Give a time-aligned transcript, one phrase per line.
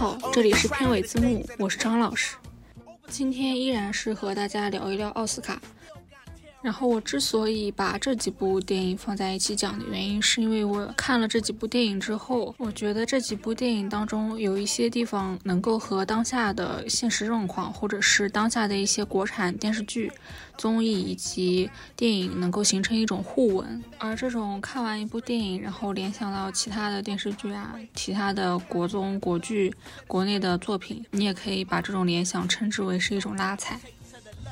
[0.00, 2.34] 好，这里是片尾字幕，我是张老师。
[3.08, 5.60] 今天依然是和大家聊一聊奥斯卡。
[6.62, 20.12] 然后我之所以把这几部电影放在一起讲的原因，是因为我看了这几部电影之后，我觉得这几部电影当中有一些地方能够和当下的现实状况，或者是当下的一些国产电视剧、
[20.58, 23.82] 综艺以及电影能够形成一种互文。
[23.98, 29.74] 而这种看完一部电影，然后联想到其他的电视剧啊、其他的国综、国剧、
[30.06, 33.80] 国内的作品，你也可以把这种联想称之为是一种拉踩。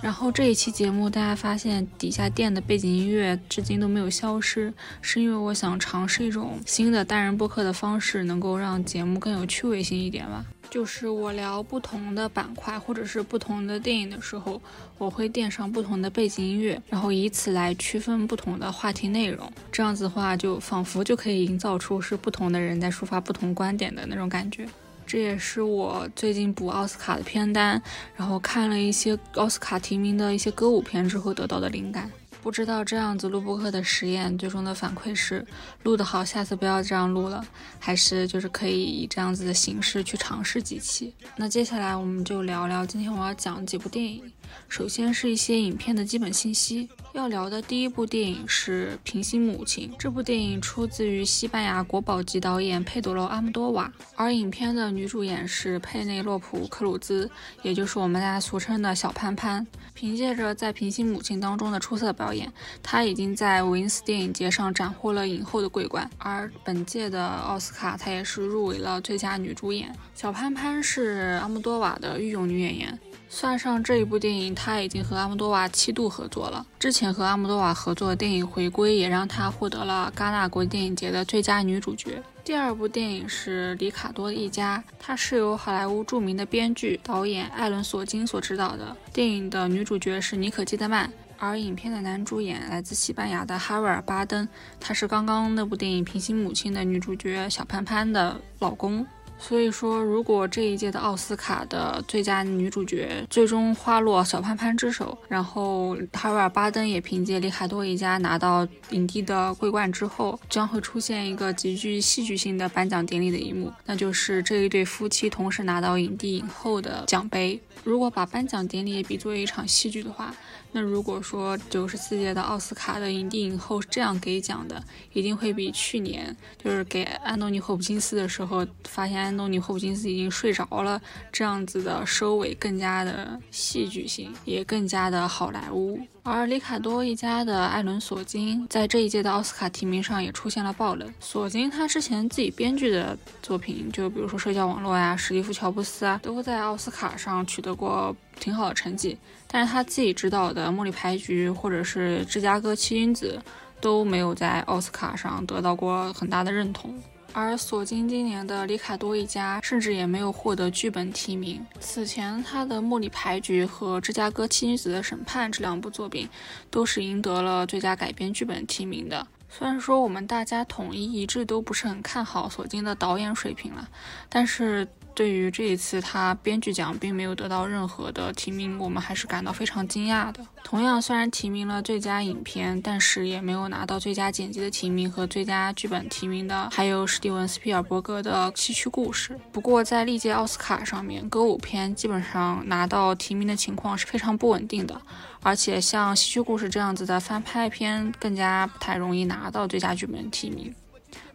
[0.00, 10.44] 然后这一期节目，大家发现底下垫的背景音乐至今都没有消失，是因为我想尝试一种新的单人播客的方式，能够让节目更有趣味性一点吧。
[10.70, 14.60] 就是我聊不同的板块或者是不同的电影的时候，
[14.98, 19.50] 我会垫上不同的背景音乐，然后以此来区分不同的话题内容。
[19.72, 24.66] 这样子的话，就仿佛就可以营造出是不同的人在抒发不同观点的那种感觉。
[25.08, 27.82] 这也是我最近补奥斯卡的片单，
[28.14, 32.10] 然后看了一些奥斯卡提名的一些歌舞片之后得到的灵感。
[32.42, 35.44] 不知道这样子录播课的实验最终的反馈是
[35.82, 37.42] 录得好，下次不要这样录了，
[37.78, 41.14] 还是就是可以以这样子的形式去尝试几期。
[41.36, 44.22] 那接下来我们就聊聊今天我要讲几部电影。
[44.68, 46.88] 首先是一些影片的基本信息。
[47.14, 49.90] 要聊的第一部电影是《平行母亲》。
[49.98, 57.28] 这部电影出自于西班牙国宝级导演佩德罗·阿莫多瓦，而影片的女主演是佩内洛普·克鲁兹，
[57.62, 59.66] 也就是我们大家俗称的小潘潘。
[59.94, 62.52] 凭借着在《平行母亲》当中的出色表演，
[62.82, 66.08] 她已经在威尼斯电影节上斩获了影后的桂冠。
[66.18, 69.92] 而本届的奥斯卡，她也是入围了最佳女主演。
[70.14, 72.96] 小潘潘是阿莫多瓦的御用女演员。
[73.30, 76.66] 算上这一部电影，他已经和阿莫多瓦七度合作了。
[76.78, 82.22] 之前和阿莫多瓦合作的电影《回归》也让他获得了戛纳国际电影节的最佳女主角。
[82.42, 88.96] 第二部电影是《里卡多一家》，它是由好莱坞著名的编剧、导演艾伦·索金所执导的。
[89.12, 94.48] 电影的女主角是妮可基德曼，而影片的男主演来自西班牙的哈维尔·巴登，
[94.80, 99.06] 他是刚刚那部电影《平行母亲》的女主角小潘潘的老公。
[99.38, 117.60] 所以说，如果这一届的奥斯卡的最佳女主角最终花落小潘潘之手，然后哈维尔·巴登也凭借《里卡多一家》拿到影帝的桂冠之后，将会出现一个极具戏剧性的颁奖典礼的一幕，那就是这一对夫妻同时拿到影帝、影后的奖杯。
[117.84, 120.34] 如果把颁奖典礼比作一场戏剧的话，
[120.70, 131.00] 那如果说九十四届的奥斯卡的影帝影后是这样给奖的，一定会比去年就是给安东尼·霍普金斯的时候，发现安东尼·霍普金斯已经睡着了
[131.32, 135.98] 这样子的收尾更加的戏剧性，也更加的好莱坞。
[136.28, 141.12] 而里卡多一家的艾伦·索金在这一届的奥斯卡提名上也出现了爆冷。
[141.20, 149.16] 索金他之前自己编剧的作品，就比如说《社交网络》呀，《史蒂夫·乔布斯》啊，都在奥斯卡上取得过挺好的成绩。
[149.46, 153.40] 但是他自己执导的《茉莉牌局》或者是《芝加哥七君子》
[153.80, 156.94] 都没有在奥斯卡上得到过很大的认同。
[157.32, 161.64] 而索金今年的《里卡多一家》甚至也没有获得剧本提名。
[161.78, 166.28] 此前他的《茉莉牌局》和《芝加哥七女子的审判》这两部作品，
[166.70, 169.26] 都是赢得了最佳改编剧本提名的。
[169.48, 173.88] 虽然说我们大家统一一致都不是很看好索金的导演水平了，
[174.28, 174.86] 但是。
[175.18, 180.46] 对于这一次他编剧奖并没有得到任何的提名，我们还是感到非常惊讶的。
[180.62, 189.34] 同样，虽然提名了最佳影片，但是也没有拿到最佳剪辑的提名和最佳剧本提名的，还有史蒂文斯皮尔伯格的《西区故事》。
[189.50, 195.02] 不过，在历届奥斯卡上面，歌舞片基本上拿到提名的情况是非常不稳定的，
[195.42, 200.72] 而且像《西区故事》这样子的翻拍片，更加不太容易拿到最佳剧本提名。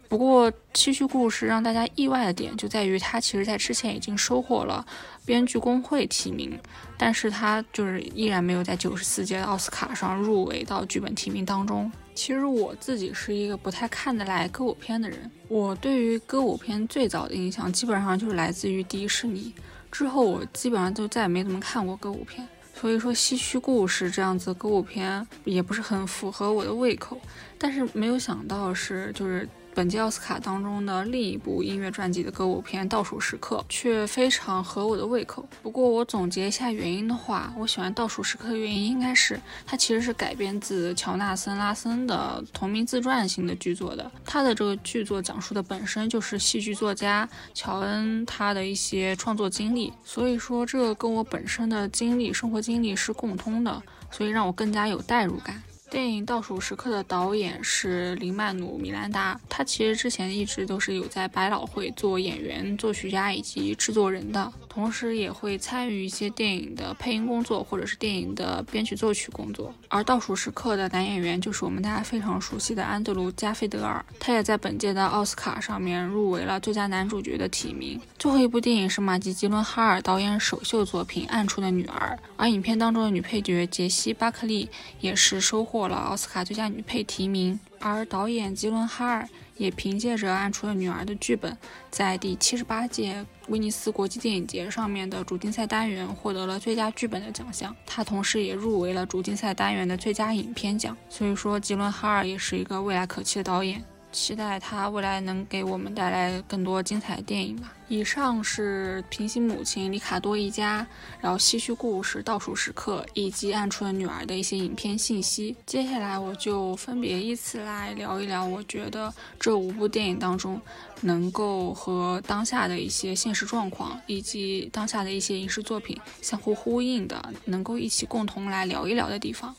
[0.08, 4.86] 不过，《七须故事》让大家意外的点就在于，它其实在之前已经收获了
[5.24, 6.56] 编剧工会提名，
[6.96, 11.90] 但是它就是依然没有在九十四届奥斯卡上入围到剧本提名当中。
[12.14, 19.52] 其实我自己是一个不太看得来歌舞片的人，我对于歌舞片最早的印象基本上就是来自于迪士尼，
[19.90, 22.46] 之后我基本上就再也没怎么看过歌舞片。
[22.72, 27.18] 所以说，《西区故事》这样子歌舞片也不是很符合我的胃口，
[27.58, 29.48] 但是没有想到是就是。
[29.74, 35.44] 本届奥斯卡当中的另一部音乐传记的歌舞片《倒数时刻》却非常合我的胃口。
[35.64, 44.08] 不过我总结一下原因的话，我喜欢《倒数时刻》的原因应该是它其实是改编自乔纳森·拉森的同名自传型的剧作的。
[44.24, 53.82] 他的这个剧作讲述的本身就是戏剧作家乔恩他的一些创作经历，所以说这跟我本身的经历、生活经历是共通的，
[54.12, 55.60] 所以让我更加有代入感。
[55.90, 69.72] 电影《倒数时刻》的导演是林曼努·米兰达，他其实之前一直都是有在百老汇做演员、作曲家以及制作人的，同时也会参与一些电影的配音工作或者是电影的编曲作曲工作。
[69.94, 78.00] 而《倒数时刻》的男演员就是我们大家非常熟悉的安德鲁·加菲德尔，他也在本届的奥斯卡上面入围了最佳男主角的提名。
[78.18, 84.68] 最后一部电影是马吉·吉伦哈尔导演首秀作品《暗处的女儿》，而影片当中的女配角杰西·巴克利
[84.98, 85.86] 也是收获。
[85.86, 89.28] 了奥斯卡最佳女配提名，而导演吉伦哈尔
[89.58, 91.54] 也凭借着《暗处的女儿》的剧本，
[91.90, 97.76] 在第七十八届威尼斯国际电影节上面的主竞赛单元获得了最佳剧本的奖项。
[97.84, 100.96] 他同时也入围了主竞赛单元的最佳影片奖。
[101.10, 103.84] 所以说，吉伦哈尔也是一个未来可期的导演。
[104.14, 107.72] 期待他未来能给我们带来更多精彩电影吧。
[107.88, 110.86] 以上是平行母亲里卡多一家，
[111.20, 115.54] 然后唏嘘故事倒数时刻以及暗处的女儿的一些影片信息。
[115.66, 120.58] 接下来我就分别依次来聊一聊，我觉得这五部电影当中
[121.02, 129.54] 能够和当下的一些现实状况以及当下的一些影视作品相互呼应的，能够一起共同来聊一聊的地方。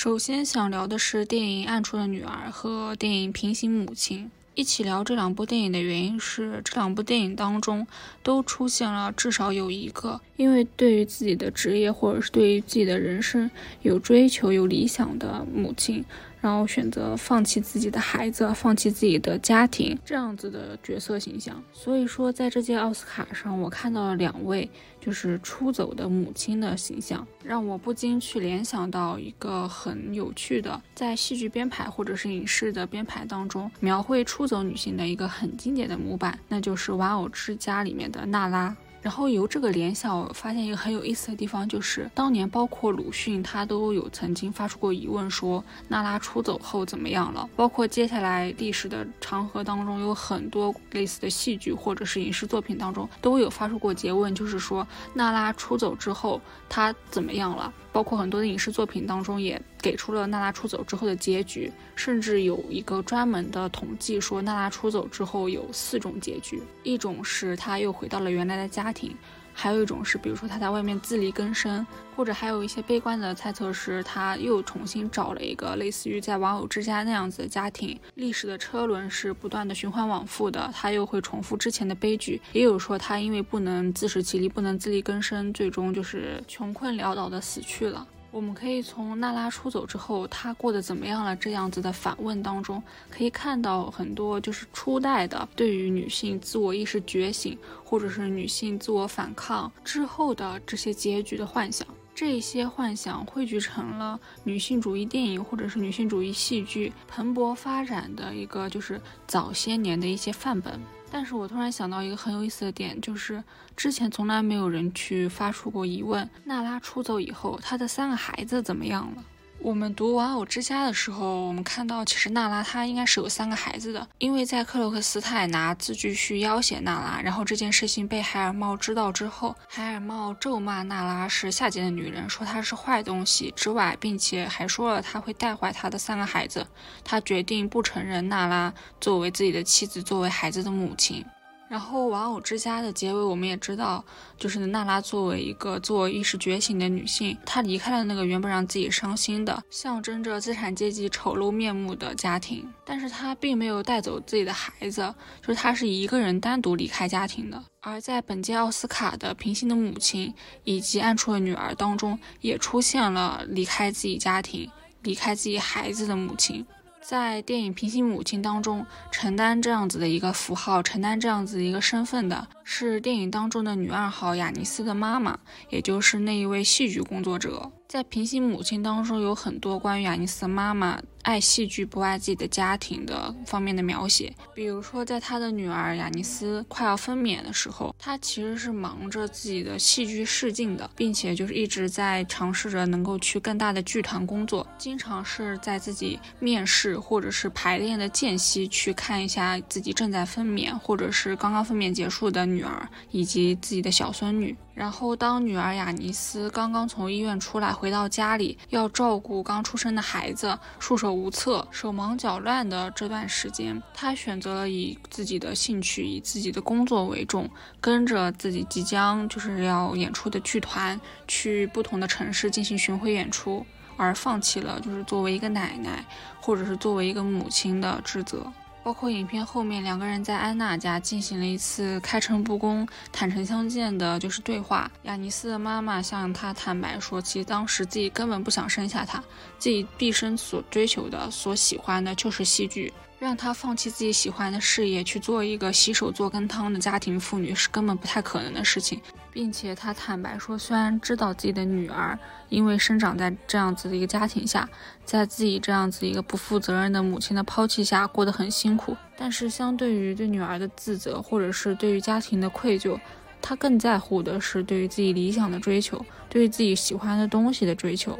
[0.00, 4.26] 首先想聊的是电影《暗处的女儿》和电影《平行母亲》。
[4.54, 7.84] 一起聊这两部电影的原因是，这两部电影当中
[8.22, 13.50] 都出现了至少有一个，因为对于自己的职业或者是对于自己的人生
[13.82, 16.04] 有追求、有理想的母亲。
[16.40, 21.62] 然后选择放弃自己的孩子，放弃自己的家庭，这样子的角色形象。
[21.72, 24.68] 所以说，在这届奥斯卡上，我看到了两位
[25.00, 38.76] 就是出走的母亲的形象，让我不禁去联想到一个很有趣的，在戏剧编排或者是影视的编排当中，描绘出走女性的一个很经典的模板，那就是《玩偶之家》里面的娜拉。
[39.08, 47.48] 然后由这个联想，我发现一个很有意思的地方，就是当年包括鲁迅他都有曾经发出过疑问，说娜拉出走后怎么样了？
[47.56, 56.38] 包括接下来历史的长河当中，有很多类似的戏剧或者是影视作品当中都有发出过诘问，就是说娜拉出走之后
[56.68, 57.72] 她怎么样了？
[57.90, 69.16] 包括很多的影视作品当中也给出了娜拉出走之后的结局，甚至有一个专门的统计说，娜拉出走之后有四种结局，一种是她又回到了原来的家庭，
[69.52, 71.86] 还有一种是比如说她在外面自力更生，
[72.16, 77.98] 或者还有一些悲观的猜测是她又重新找了一个类似于在玩偶之家那样子的家庭。
[78.14, 82.40] 历史的车轮是不断的循环往复的，她又会重复之前的悲剧。
[82.52, 88.06] 也有说她因为不能自食其力，不能自力更生，最终就是穷困潦倒的死去了。
[88.30, 101.86] 我们可以从娜拉出走之后，她过得怎么样了这样子的反问当中，可以看到很多就是初代的对于女性自我意识觉醒，或者是女性自我反抗之后的这些结局的幻想。
[102.20, 110.80] 这些幻想汇聚成了女性主义电影或者是女性主义戏剧蓬勃发展的一个就是早些年的一些范本。
[111.12, 113.40] 但是我突然想到一个很有意思的点，就是
[113.76, 119.22] 之前从来没有人去发出过疑问：娜拉出走以后，她的三个孩子怎么样了？
[119.60, 136.66] 我们读《玩偶之家》的时候，我们看到其实娜拉她应该是有三个孩子的，因为在克洛克斯泰拿字据去要挟娜拉，然后这件事情被海尔茂知道之后，海尔茂咒骂娜拉是下贱的女人，说她是坏东西之外，并且还说了他会带坏她的三个孩子，
[137.04, 141.24] 他决定不承认娜拉作为自己的妻子，作为孩子的母亲。
[141.68, 144.02] 然后，《玩偶之家》的结尾，我们也知道，
[144.38, 152.66] 就是娜拉作为一个自我意识觉醒的女性，她离开了那个原本让自己伤心的、象征着资产阶级丑陋面目的家庭。
[152.86, 157.62] 但是她并没有带走自己的孩子，就是她是一个人单独离开家庭的。
[157.80, 160.28] 而在本届奥斯卡的《平行的母亲》
[160.64, 164.70] 以及《暗处的女儿》当中，也出现了离开自己家庭、
[165.02, 166.66] 离开自己孩子的母亲。
[167.08, 175.38] 在电影《平行母亲》当中，承担这样子的一个符号，承担这样子一个身份的是电影当中的女二号雅尼斯的妈妈，
[175.70, 177.72] 也就是那一位戏剧工作者。
[177.88, 184.30] 在《平行母亲》当中，有很多关于雅尼斯的妈妈爱戏剧不爱自己的家庭的方面的描写。
[184.54, 204.54] 比如说，在她的女儿雅尼斯快要分娩的时候，她其实是忙着自己的戏剧试镜的，并且就是一直在尝试着能够去更大的剧团工作，经常是在自己面试或者是排练的间隙去看一下自己正在分娩或者是刚刚分娩结束的女儿以及自己的小孙女。
[204.78, 223.66] 然后，当女儿雅尼斯刚刚从医院出来，回到家里要照顾刚出生的孩子，束手无策、手忙脚乱的这段时间，她选择了以自己的兴趣、以自己的工作为重，跟着自己即将就是要演出的剧团去不同的城市进行巡回演出，
[223.96, 226.04] 而放弃了就是作为一个奶奶
[226.40, 228.46] 或者是作为一个母亲的职责。
[228.82, 234.90] 包括影片后面两个人在安娜家进行了一次开诚布公、坦诚相见的，就是对话。
[235.02, 239.22] 雅尼斯的妈妈向他坦白说，其实当时自己根本不想生下他，
[239.58, 242.92] 自己毕生所追求的、所喜欢的就是戏剧。
[243.18, 249.00] 让她放弃自己喜欢的事业，去做一个洗手做羹汤的家庭妇女，是根本不太可能的事情。
[249.38, 252.18] 并且他坦白说，虽然知道自己的女儿
[252.48, 254.68] 因为生长在这样子的一个家庭下，
[255.04, 262.98] 在自己这样子一个不负责任的母亲的抛弃下过得很辛苦，但是相对于对女儿的自责，或者是对于家庭的愧疚，
[263.40, 268.18] 他更在乎的是对于自己理想的追求，对于自己喜欢的东西的追求。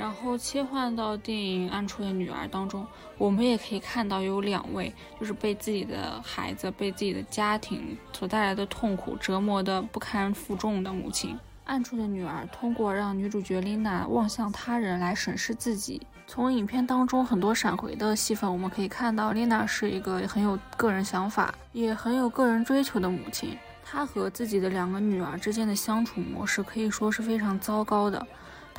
[0.00, 2.86] 然后切换到电影《暗处的女儿》当中，
[3.18, 4.90] 我们也可以看到有两位，
[5.20, 11.34] 就是被自己的孩子、被自己的家庭所带来的痛苦折磨的不堪负重的母亲。
[11.66, 23.54] 《暗处的女儿》通过让女主角琳娜望向他人来审视自己，从影片当中很多闪回的戏份，我们可以看到琳娜是一个很有个人想法、也很有个人追求的母亲。
[23.84, 28.26] 她和自己的两个女儿之间的相处模式可以说是非常糟糕的。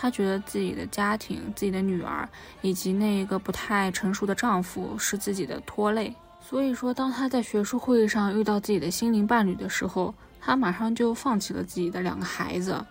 [0.01, 2.27] 她觉得自己的家庭、自己的女儿
[2.63, 12.83] 以及那一个不太成熟的丈夫是自己的拖累，所以说，当她在学术会议上遇到自己的心灵伴侣的时候，她马上就放弃了自己的两个孩子，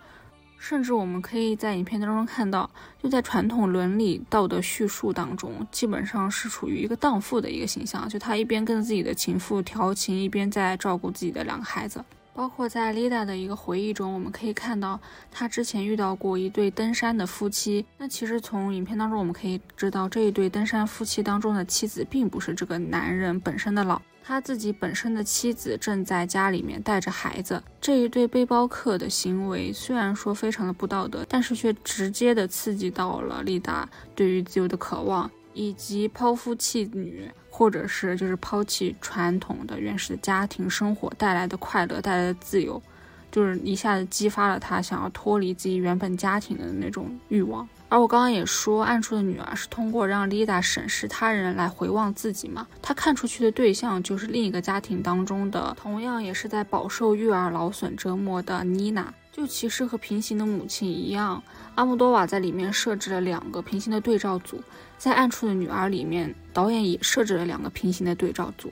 [0.57, 2.69] 甚至我们可以在影片当中看到，
[3.03, 12.01] 就在传统伦理道德叙述当中，基本上是处于一个荡妇的一个形象，就她一边跟自己的情妇调情，一边在照顾自己的两个孩子。
[12.33, 17.85] 包括在丽达的一个回忆中，我们可以看到她之前遇到过一对登山的夫妻。
[17.97, 27.61] 那其实从影片当中我们可以知道，这一对登山夫妻当中的妻子并不是这个男人本身的老，他自己本身的妻子正在家里面带着孩子。
[27.79, 35.29] 这一对背包客的行为虽然说非常的不道德，但是却直接的刺激到了丽达对于自由的渴望。
[35.53, 37.29] 以及抛夫弃女，
[37.61, 42.81] 或者是就是抛弃传统的原始的家庭生活带来的快乐带来的自由，
[43.31, 47.69] 就是一下子激发了他想要脱离自己原本家庭的那种欲望。
[47.87, 52.65] 而我刚刚也说，暗处的女儿是通过让丽达审视他人来回望自己嘛？
[52.81, 59.13] 她看出去的对象就是另一个家庭当中的，同样也是在饱受育儿劳损折磨的妮娜。
[59.31, 61.41] 就其实和平行的母亲一样，
[61.75, 64.61] 阿莫多瓦在里面设置了两个平行的对照组，
[64.97, 68.71] 在暗处的女儿里面，导演也设置了两个平行的对照组。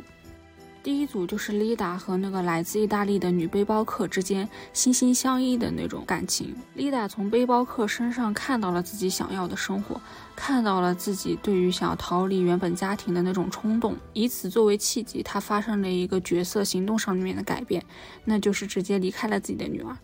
[0.82, 6.56] 第一组就是丽达和那个来自意大利的女背包客之间心心相依的那种感情。
[6.74, 10.00] 丽达从背包客身上看到了自己想要的生活，
[10.38, 17.84] 看到了自己对于想要逃离原本家庭的那种冲动，以此作为契机，她发生了一个角色行动上面的改变，
[18.24, 19.96] 那就是直接离开了自己的女儿。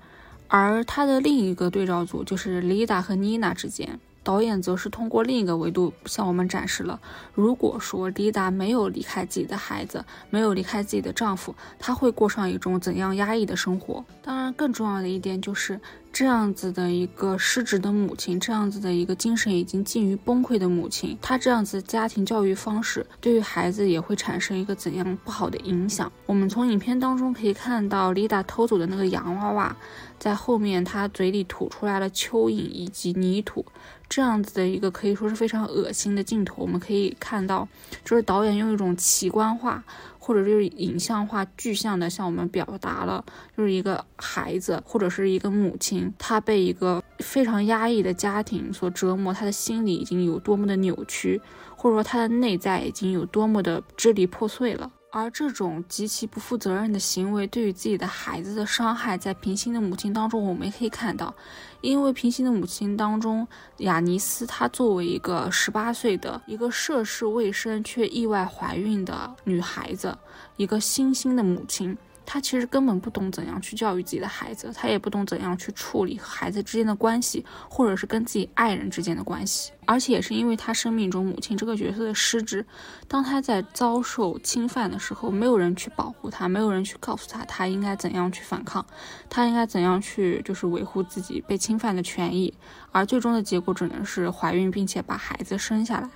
[0.47, 6.99] 而他的另一个对照组就是 Lida 和 Nina 之间，导演则是通过另一个维度向我们展示了，
[7.35, 14.03] 如果说丽达没有离开自己的孩子，没有离开自己的丈夫，她会过上一种怎样压抑的生活？
[14.23, 15.79] 当然，更重要的一点就是。
[16.15, 26.09] 这样子的一个失职的母亲，这样子的一个精神已经近于崩溃的母亲，她这样子家庭教育方式对于孩子也会产生一个怎样不好的影响？
[26.25, 29.75] 我们从影片当中可以看到，丽达偷走的那个洋娃娃，
[30.17, 33.65] 在后面她嘴里吐出来了蚯蚓以及泥土，
[34.07, 37.67] 这样子的一个可以说是非常恶心的镜头，我们可以看到，
[38.03, 39.83] 就是导演用一种奇观化。
[40.17, 43.23] 或者就是影像化、具象的向我们表达了，
[43.55, 51.39] 就是一个孩子或者是一个母亲，她被一个非常压抑的家庭所折磨，她的心理已经有多么的扭曲，
[51.75, 54.91] 或者说她的内在已经有多么的支离破碎了。
[55.15, 61.33] 而这种极其不负责任的行为，对于自己的孩子的伤害，在平行的母亲当中，我们也可以看到。
[61.79, 70.17] 因为平行的母亲当中，雅尼斯她作为一个十八岁的一个涉世未深却意外怀孕的女孩子，
[70.57, 71.97] 一个新兴的母亲。
[72.25, 79.71] 他其实根本不懂怎样去教育自己的孩子，他也不懂怎样去处理和孩子之间的关系，或者是跟自己爱人之间的关系。
[79.87, 82.65] 而且也是因为他生命中母亲这个角色的失职，
[83.07, 88.83] 当他在遭受侵犯的时候，没有人去保护他，没有人去告诉他他应该怎样去反抗，
[89.29, 92.51] 他应该怎样去就是维护自己被侵犯的权益，
[92.91, 96.09] 而最终的结果只能是怀孕并且把孩子生下来。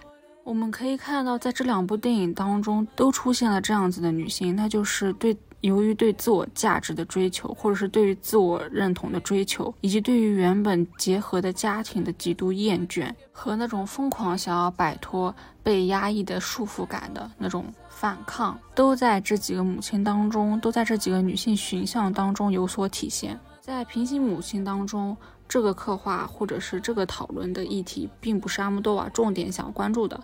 [0.44, 23.38] 我们可以看到，在这两部电影当中都出现了这样子的女性，那就是对由于对自我价值的追求，或者是对于自我认同的追求，以及对于原本结合的家庭的极度厌倦和那种疯狂想要摆脱被压抑的束缚感的那种反抗，都在这几个母亲当中，都在这几个女性形象当中有所体现。
[23.60, 25.16] 在平行母亲当中，
[25.48, 30.20] 这个刻画或者是这个讨论的议题，并不是阿莫多瓦重点想关注的。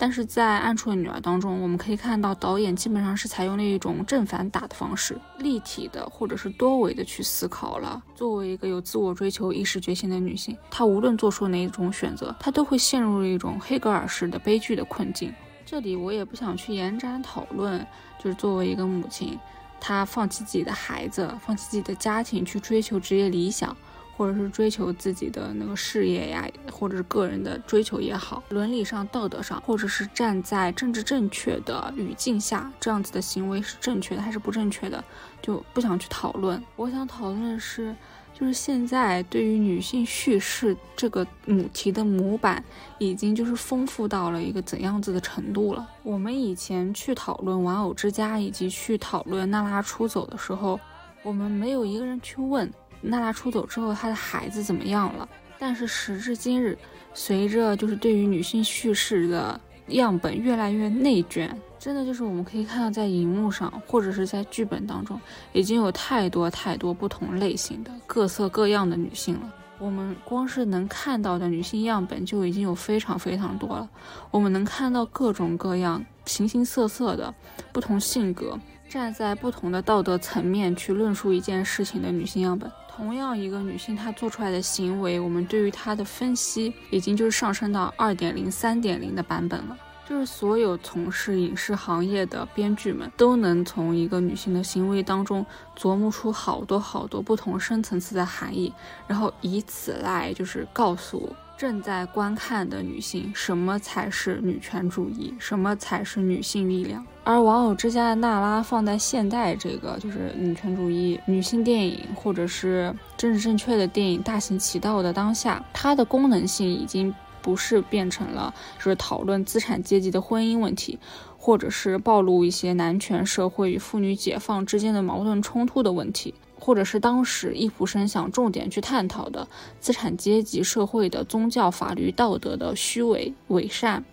[0.00, 8.02] 但是在《暗处的女儿》当中，我们可以看到导演基本上是采用了一种正反打的方式，立体的或者是多维的去思考了。
[8.14, 15.30] 作为一个有自我追求、意识觉醒的女性，她无论做出哪一种选择，她都会陷入一种黑格尔式的悲剧的困境。
[15.66, 17.86] 这里我也不想去延展讨论，
[18.18, 19.38] 就是作为一个母亲，
[19.78, 23.76] 她放弃自己的孩子，放弃自己的家庭，去追求职业理想。
[24.20, 35.02] 或者是追求自己的那个事业呀，或者是个人的追求也好，伦理上、道德上，或者是站在政治正确的语境下，这样子的行为是正确的还是不正确的，
[35.40, 36.62] 就不想去讨论。
[36.76, 37.96] 我想讨论的是，
[38.34, 42.62] 就是现在对于女性叙事这个母题的模板，
[42.98, 45.88] 已经就是丰富到了一个怎样子的程度了。
[46.02, 50.78] 我们以前去讨论玩偶之家，以及去讨论娜拉出走的时候，
[51.22, 52.70] 我们没有一个人去问。
[53.00, 55.28] 娜拉出走之后，她的孩子怎么样了？
[55.58, 56.78] 但是时至今日，
[57.12, 65.20] 随着就是对于女性叙事的样本越来越内卷，真的就是我们可以看到，在荧幕上或者是在剧本当中，
[65.52, 69.54] 已经有太多太多不同类型的各色各样的女性了。
[69.78, 73.88] 我们光是能看到的女性样本就已经有非常非常多了。
[74.30, 77.34] 我们能看到各种各样、形形色色的
[77.72, 78.58] 不同性格，
[78.90, 82.68] 站在不同的道德层面去论述一件事情的女性样本。
[82.88, 89.78] 同样一个女性，她做出来的行为，我们对于她的分析已经就是上升到二点零、三点零的版本了。
[90.08, 95.46] 就是所有从事影视行业的编剧们，都能从一个女性的行为当中
[95.78, 98.74] 琢磨出好多好多不同深层次的含义，
[99.06, 101.32] 然后以此来就是告诉。
[101.60, 105.34] 正在观看的女性，什么才是女权主义？
[105.38, 107.04] 什么才是女性力量？
[107.22, 120.98] 而《玩偶之家》的娜拉放在现代这个就是女权主义女性电影，或者是政治正确的电影大行其道的当下，它的功能性已经不是变成了就是讨论资产阶级的婚姻问题，
[121.36, 126.32] 或者是暴露一些男权社会与妇女解放之间的矛盾冲突的问题。
[126.70, 129.44] 或者是当时易卜生想重点去探讨的
[129.80, 134.04] 资产阶级社会的宗教、法律、道德的虚伪伪善，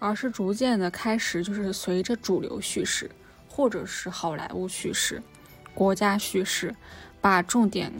[0.00, 3.08] 而是逐渐的开始，就是随着主流叙事，
[3.48, 5.22] 或者是好莱坞叙事、
[5.72, 6.74] 国家叙事，
[7.20, 7.92] 把重点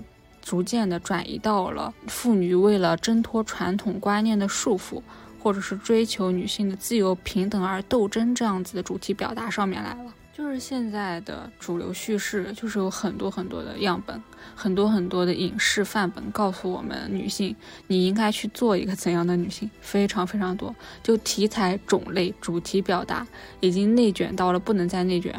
[0.42, 5.00] 逐渐的转移到了妇女为了挣脱传统观念的束缚，
[5.40, 10.12] 或者是追求女性的自由平等而斗争这样子的主题表达上面来了。
[10.36, 14.20] 就是现在的主流叙事，就是有很多很多的样本，
[14.56, 17.54] 很多很多的影视范本，告诉我们女性
[17.86, 20.74] 你应该去做一个怎样的女性，非常非常多。
[21.04, 23.24] 就题材种类、主题表达
[23.60, 25.32] 已经内卷到了不能再内卷。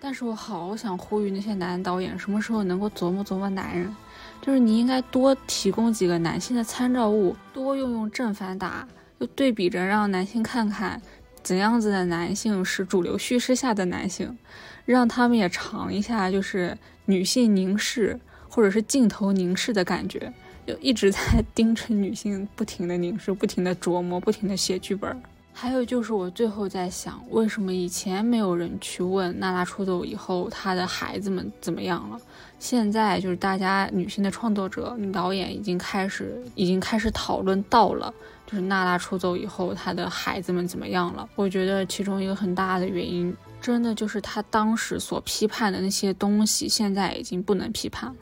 [0.00, 3.92] 但是我好想呼吁那些男导演，什么时候能够琢磨琢磨男人？
[4.40, 8.86] 就是你应该多提供几个男性的参照物，多用用正反打，
[9.18, 11.02] 就对比着让男性看看。
[11.42, 14.36] 怎样子的男性是主流叙事下的男性，
[14.84, 16.76] 让他们也尝一下就是
[17.06, 20.32] 女性凝视或者是镜头凝视的感觉，
[20.66, 25.20] 就一直在 盯着女性不停的凝视，不停的琢磨，不停的写剧本。
[25.52, 32.18] 还有就是我最后在想，为什么以前没有人去问娜拉出走以后她的孩子们怎么样了？
[32.58, 38.12] 现在就是大家女性的创作者、导演已经开始已经开始讨论到了。
[38.46, 41.28] 就是娜拉出走以后，她的孩子们怎么样了？
[41.36, 48.16] 我觉得其中一个很大的原因，真的就是她当时所批判的那些东西，现在已经不能批判了。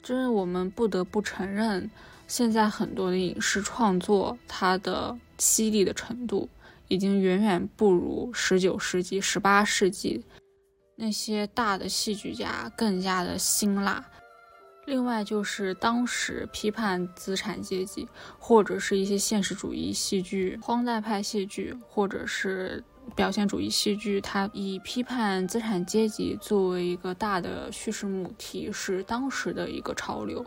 [0.00, 1.90] 真的，我们不得不承认，
[2.28, 6.48] 现在很多的影视创作，它的犀利的程度，
[6.88, 10.24] 已经远远不如十九世纪、十八世纪
[10.96, 14.04] 那些大的戏剧家更加的辛辣。
[14.86, 18.06] 另外就是当时批判资产阶级，
[18.38, 22.84] 或者是一些现实主义戏剧、荒诞派戏剧，或者是
[23.16, 30.44] 表现主义戏剧，它以批判资产阶级作为一个大的叙事母题，是当时的一个潮流。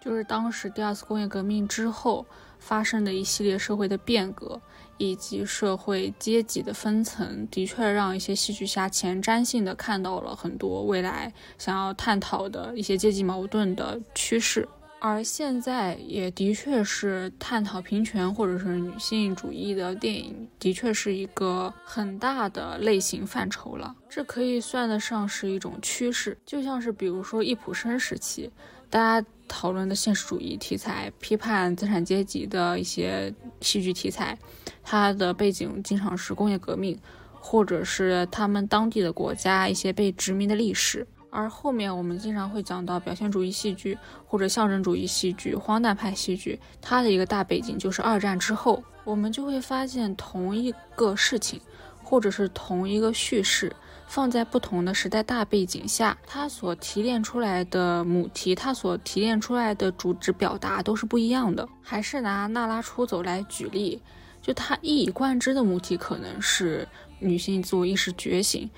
[0.00, 2.24] 就是当时第二次工业革命之后
[2.58, 4.60] 发生的一系列社会的变革。
[4.98, 14.68] 以及社会阶级的分层，的确让一些戏剧家前瞻性的看到了很多未来想要探讨的一些阶级矛盾的趋势。
[15.00, 23.94] 而现在也的确是探讨平权或者是女性主义的电影，的确是一个很大的类型范畴了。
[24.08, 28.50] 这可以算得上是一种趋势，就像是比如说易卜生时期，
[28.90, 34.36] 大家讨论的现实主义题材、批判资产阶级的一些戏剧题材，
[34.90, 36.98] 它的背景经常是工业革命，
[37.38, 41.06] 或者是他们当地的国家一些被殖民的历史。
[41.28, 51.60] 而后面我们经常会讲到表现主义戏剧或者象征主义戏剧、荒诞派戏剧，它的一个大背景就是二战之后，我们就会发现同一个事情，
[52.02, 53.70] 或者是同一个叙事，
[54.06, 61.68] 放在不同的时代大背景下，它所提炼出来的母题，它所提炼出来的主旨表达都是不一样的。
[61.82, 64.00] 还是拿娜拉出走来举例，
[64.48, 68.68] 就它一以贯之的母题可能是女性自我意识觉醒。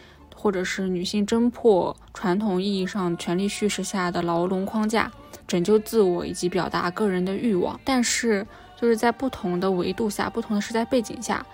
[0.43, 5.13] 或者是女性侦破传统意义上权力叙事下的牢笼框架，
[5.47, 7.79] 拯救自我以及表达个人的欲望。
[7.85, 8.47] 但是，
[8.81, 11.45] 就是在不同的维度下、不同的时代背景下，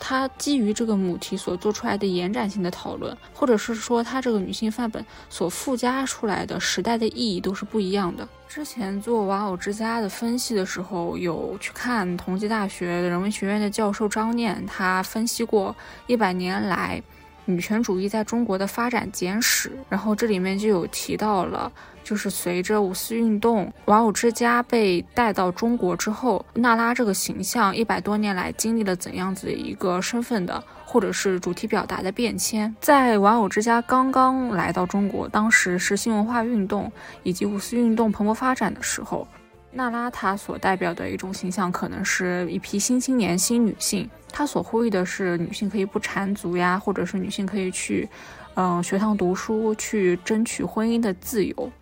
[0.00, 8.26] 它基于这个母题所做出来的延展性的讨论，或者是说它这个女性范本所附加出来的时代的意义都是不一样的。
[8.48, 15.76] 之前做玩偶之家的分析的时候，有去看同济大学人文学院的教授张念，他分析过
[16.08, 17.00] 一百年来。
[17.44, 21.70] 女权主义在中国的发展简史，然后这里面就有提到了，
[22.04, 32.74] 就是随着五四运动，玩偶之家被带到中国之后，娜拉这个形象一百多年来经历了怎样子的一个身份的，或者是主题表达的变迁。
[32.80, 36.90] 在玩偶之家刚刚来到中国，当时是新文化运动
[37.24, 39.26] 以及五四运动蓬勃发展的时候。
[39.72, 44.08] 娜拉她所代表的一种形象，可能是一批新青年、新女性。
[44.32, 48.08] 她所呼吁的是女性可以不缠足呀，或者是女性可以去，
[48.54, 51.72] 嗯，学堂读书，去争取婚姻的自由。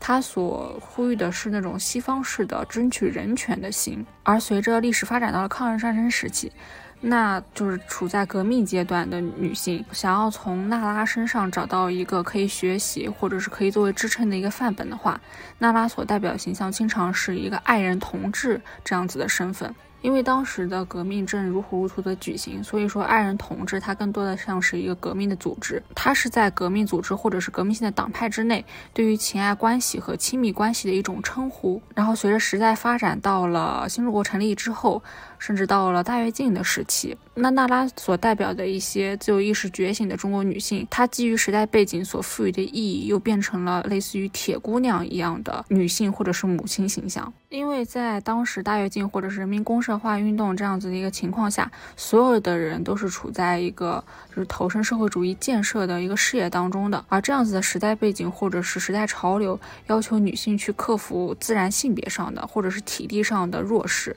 [0.00, 4.04] 她所呼吁的是那种西方式的争取人权的心。
[4.22, 6.52] 而随着历史发展到了抗日战争时期。
[7.00, 15.20] 那就是处在革命阶段的女性，想要从娜拉身上找到一个可以学习或者是可以作为支撑的一个范本的话，
[15.58, 19.74] 娜拉所代表的形象经常是一个爱人同志这样子的身份。
[20.00, 31.82] 因为当时的革命正如火如荼的举行，所以说爱人同志他更多的像是一个革命的组织，他是在革命组织或者是革命性的党派之内，对于情爱关系和亲密关系的一种称呼。
[31.96, 35.02] 然后随着时代发展到了新中国成立之后。
[35.38, 47.32] 甚至到了大跃进的时期，那娜拉所代表的一些自由意识觉醒的中国女性，她基于时代背景所赋予的意义，又变成了类似于铁姑娘一样的女性或者是母亲形象。
[47.50, 64.14] 因为在当时大跃进或者是人民公社化运动这样子的一个情况下，所有的人都是处在一个就是投身社会主义建设的一个事业当中的，而这样子的时代背景或者是时代潮流，要求女性去克服自然性别上的或者是体力上的弱势。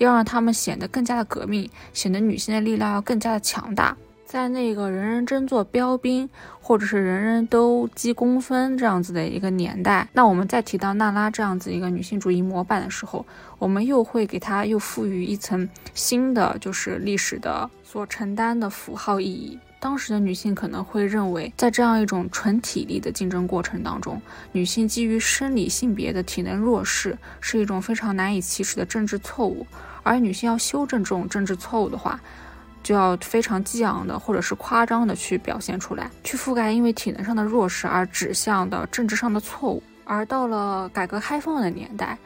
[0.00, 3.94] 要让他们显得更加的革命，显得女性的力量要更加的强大。
[4.24, 6.28] 在那个人人争做标兵，
[6.60, 13.26] 或者是人人都积功分这样子的一个年代，那我们再提到娜拉这样子一个女性主义模板的时候，
[13.58, 19.58] 我们又会给她又赋予一层新的，就是历史的所承担的符号意义。
[19.80, 24.20] 当时的女性可能会认为，在这样一种纯体力的竞争过程当中，
[24.52, 29.66] 女性基于生理性别的体能弱势是一种非常难以启齿的政治错误。
[30.02, 32.18] 而女性要修正这种政治错误的话，
[32.82, 39.82] 就要非常激昂的或者是夸张的去表现出来，去覆盖因为体能上的弱势而指向的政治上的错误。
[40.04, 42.18] 而到了改革开放的年代，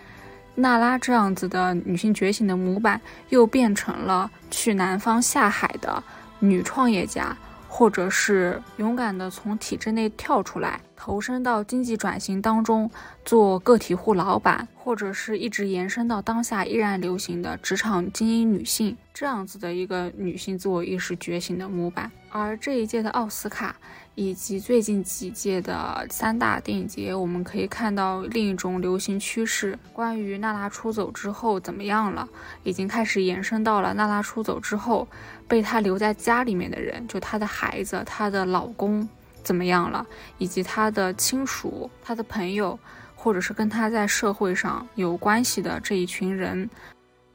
[0.54, 6.02] 娜拉这样子的女性觉醒的模板，又变成了去南方下海的。
[6.40, 7.34] 女创业家，
[7.68, 12.90] 或者是勇敢的从体制内跳出来，投身到经济转型当中，
[13.27, 22.11] 做个体户老板，或者是一直延伸到当下依然流行的职场精英女性，这样子的一个女性自我意识觉醒的模板。
[22.31, 23.77] 而这一届的奥斯卡。
[24.17, 32.29] 以及最近几届的三大电影节，我们可以看到另一种流行趋势：关于娜拉出走之后怎么样了，
[32.62, 35.09] 已经开始延伸到了娜拉出走之后
[35.49, 39.09] 被她留在家里面的人，就她的孩子、她的老公
[39.44, 40.04] 怎么样了，
[40.38, 42.76] 以及他的亲属、他的朋友，
[43.14, 46.68] 或者是跟他在社会上有关系的这一群人，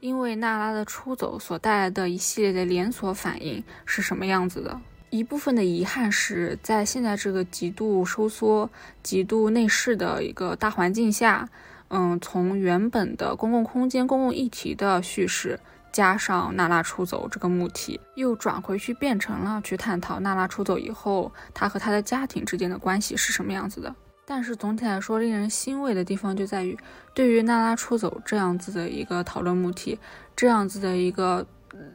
[0.02, 4.82] 因为娜拉的出走所带来的一系列的连锁反应是什么样子的？
[5.12, 8.70] 一部分的遗憾是在现在这个极度收缩、
[9.02, 11.50] 极度内饰的一个大环境下，
[11.88, 15.60] 嗯，从原本的公共空间、公共议题的叙事，
[15.92, 23.94] 加上娜拉出走这个母题，又转回去变成了去探讨娜拉出走以后，她和她的家庭之间的关系是什么样子的。
[24.26, 26.78] 但是总体来说，令人欣慰的地方就在于，
[27.16, 29.98] 对于娜拉出走这样子的一个讨论母题，
[30.36, 31.44] 这样子的一个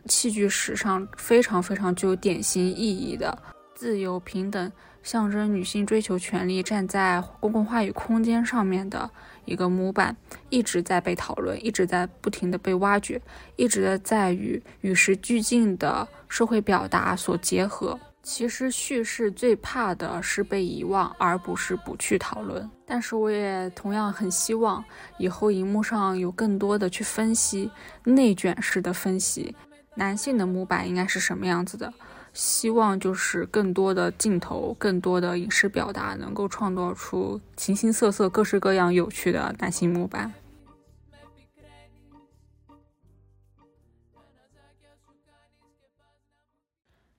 [0.07, 3.37] 戏剧史上非常非常具有典型意义的
[3.74, 4.72] 自由平等，
[5.05, 9.09] 象征女性追求权利，站在公共话语空间上面的
[9.45, 10.17] 一个模板，
[10.49, 13.21] 一直在被讨论，一直在不停的被挖掘，
[13.55, 17.97] 一直在与与时俱进的社会表达所结合。
[18.23, 22.69] 其实叙事最怕的是被遗忘，而不是不去讨论。
[22.87, 24.83] 但是我也同样很希望
[25.19, 27.71] 以后荧幕上有更多的去分析
[28.05, 29.55] 内卷式的分析，
[29.97, 31.93] 男性的模板应该是什么样子的。
[32.35, 40.33] 希望就是更多的镜头，更多的影视表达，能够创造出形形色色、各式各样有趣的男性模板。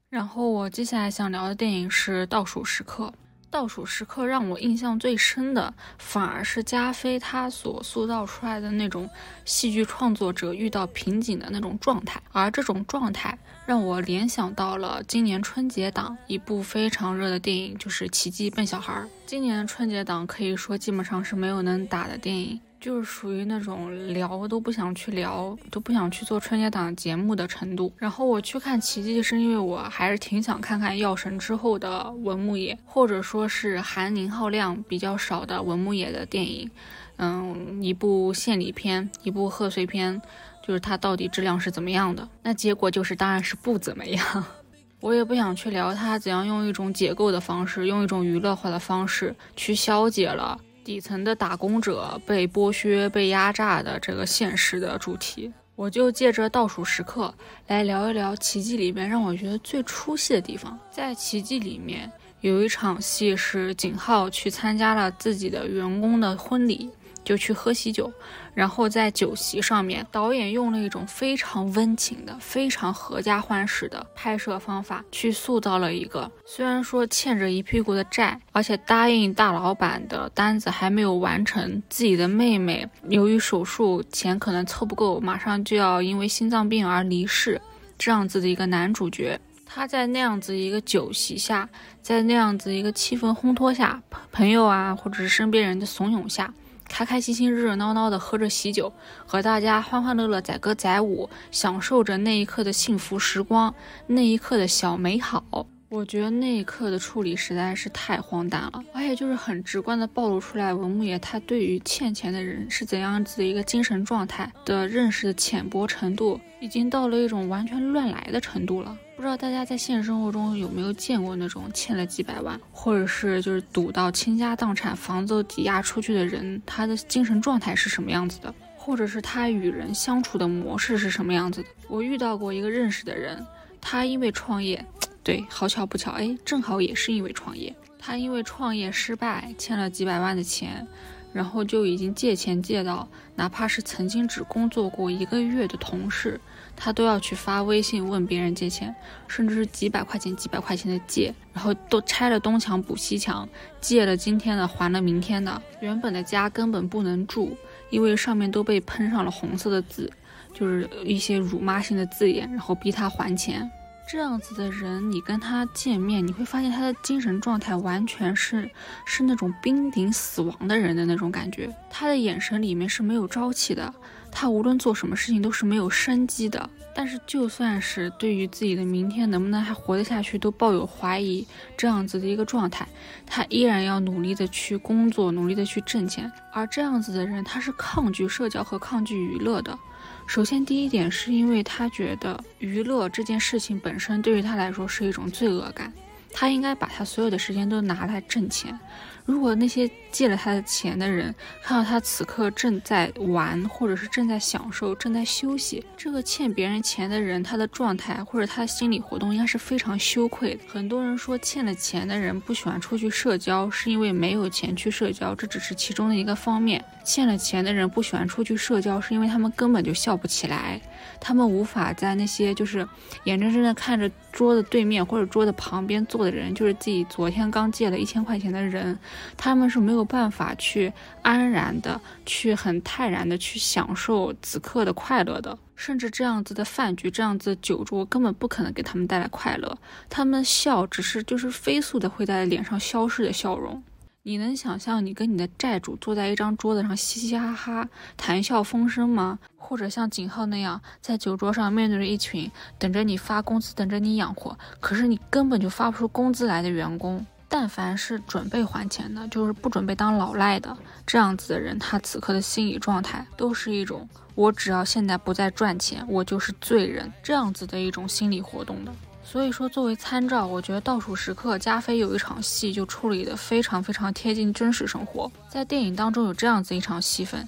[0.10, 3.06] 然后我接下来想聊的电影是《倒数时刻》。
[3.50, 9.10] 《倒数时刻》让我印象最深的，反而是加菲他所塑造出来的那种
[9.46, 12.22] 戏剧创作者遇到瓶颈的那种状态。
[12.32, 18.94] 而这种状态让我联想到了今年春节档一部非常热的电影，就是《奇迹笨小孩》。
[19.26, 22.60] 今年春节档可以说基本上是没有能打的电影。
[22.80, 27.92] 就是属于那种聊都不想去聊，都不想去做春节档节目的程度。
[27.98, 36.70] 然后我去看《奇迹》，是因为我还是挺想看看《药神》之后的文牧野，或者说是含宁浩量比较少的文牧野的电影。
[37.18, 40.22] 嗯，一部献礼片，一部贺岁片，
[40.68, 42.28] 就是它到底质量是怎么样的？
[42.44, 44.44] 那结果就是，当然是不怎么样。
[45.00, 50.60] 我也不想去聊它怎样用一种解构的方式，用一种娱乐化的方式去消解了。
[50.86, 57.34] 底层的打工者被剥削、被压榨的这个现实的主题，我就借着倒数时刻
[57.66, 60.78] 来聊一聊《奇迹》里面让我觉得最出戏的地方。
[60.92, 62.10] 在《奇迹》里面
[62.42, 66.92] 有一场戏是景浩去参加了自己的员工的婚礼。
[67.24, 68.14] 就去喝喜酒，
[68.56, 87.62] 然后在酒席上面，导演用了一种非常温情的、非常合家欢式的拍摄方法，去塑造了一个虽然说欠着一屁股的债，而且答应大老板的单子还没有完成，自己的妹妹由于手术钱可能凑不够，马上就要因为心脏病而离世，
[87.98, 91.68] 这样子的一个男主角，他在那样子一个酒席下，
[92.02, 96.54] 在那样子一个气氛烘托下，朋友啊或者是身边人的怂恿下。
[96.96, 98.90] 开开心心、热热闹闹的喝着喜酒，
[99.26, 103.76] 和大家欢欢乐乐载歌载舞，享受着那一刻的幸福时光，
[104.08, 105.44] 那一刻的小美好。
[105.90, 118.98] 我觉得那一刻的处理实在是太荒诞了，而且就是很直观的暴露出来文牧野他对于欠钱的人是怎样子的一个精神状态的认识的浅薄程度，已经到了一种完全乱来的程度了。
[119.16, 128.54] 不知道大家在现实生活中有没有见过那种欠了几百万，或者是就是赌到倾家荡产、房子都抵押出去的人，他的精神状态是什么样子的？
[128.76, 131.68] 或者是他与人相处的模式是什么样子的？
[131.88, 133.44] 我遇到过一个认识的人，
[133.80, 134.86] 他因为创业，
[135.24, 140.86] 对，好巧不巧，哎，正好也是因为创业，他因为创业失败欠了几百万的钱，
[141.32, 146.40] 然后就已经借钱借到，哪怕是曾经只工作过一个月的同事。
[146.76, 148.94] 他都要去发微信问别人借钱，
[149.28, 153.48] 甚至是几百块钱、几百块钱的借，然后都拆了东墙补西墙，
[153.80, 155.62] 借了今天的还了明天的。
[155.80, 157.58] 原本的家根本不能住，
[157.90, 160.12] 因为上面都被喷上了红色的字，
[160.54, 163.70] 就是一些辱骂性的字眼，然后逼他还钱。
[164.08, 168.70] 这样子的人，你跟他见面，你会发现他的精神状态完全是
[169.04, 173.92] 是那种濒临死亡的人的那种感觉，他的眼神里面是没有朝气的。
[174.38, 182.86] 他无论做什么事情都是没有生机的，但是就算是对于自己的明天能不能还活得下去都抱有怀疑，这样子的一个状态，
[183.26, 186.30] 他依然要努力的去工作，努力的去挣钱。
[186.52, 189.80] 而这样子的人，他是抗拒社交和抗拒娱乐的。
[190.28, 195.94] 首先，第一点是因为他觉得娱乐这件事情本身对于他来说是一种罪恶感，
[196.34, 198.78] 他应该把他所有的时间都拿来挣钱。
[199.26, 201.34] 如果那些借了他的钱的人
[201.64, 210.62] 看到他此刻正在玩，或者是正在享受、正在休息，这个欠别人钱的人他的状态或者他的心理活动应该是非常羞愧的。
[210.68, 216.84] 很多人说欠了钱的人不喜欢出去社交，是因为没有钱去社交，这只是其中的一个方面。
[217.06, 220.82] 欠了钱的人不喜欢出去社交，是因为他们根本就笑不起来，
[221.22, 222.86] 他们无法在那些就是
[223.26, 228.98] 眼睁睁的看着桌子对面或者桌子旁边坐的人，就是自己昨天刚借了一千块钱的人。
[229.38, 230.92] 他们是没有办法去
[231.22, 239.78] 安然的、去很泰然的去享受此刻的快乐的，甚至这样子的饭局、这样子的酒桌根本不可能给他们带来快乐。
[240.10, 243.84] 他们笑只是就是飞速的会在脸上消失的笑容。
[244.28, 249.38] 你能想象你跟你的债主坐在一张桌子上嘻嘻哈哈谈笑风生吗？
[249.56, 257.24] 或者像景浩那样在酒桌上面对着一群等着你发工资、等着你养活，可是你根本就发不出工资来的员工？
[257.48, 268.92] 但凡是准备还钱的，就是不准备当老赖的这样子的人，他此刻的心理状态都是一种：我只要现在不再赚钱，我就是罪人这样子的一种心理活动的。
[269.26, 275.30] 所以说，作为参照，我觉得《倒数时刻》加菲有一场戏就处理的非常非常贴近真实生活。
[275.50, 277.46] 在电影当中有这样子一场戏份，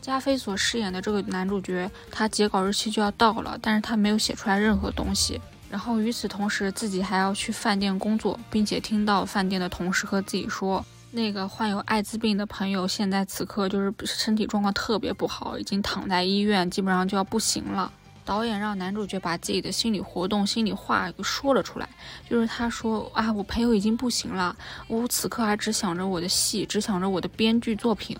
[0.00, 5.40] 加菲所饰演的这个男主角，他截稿日期就要到了，但是他没有写出来任何东西。
[5.70, 17.90] 然后与此同时，自己还要去饭店工作，并且听到饭店的同事和自己说，那个患有艾滋病的朋友现在此刻就是身体状况特别不好，已经躺在医院，基本上就要不行了。
[18.24, 21.88] 导演让男主角把自己的心理活动、心里话给说了出来，
[22.28, 24.56] 就是他说啊，我朋友已经不行了，
[24.88, 28.16] 我此刻还只想着我的戏，只想着我的编剧作品，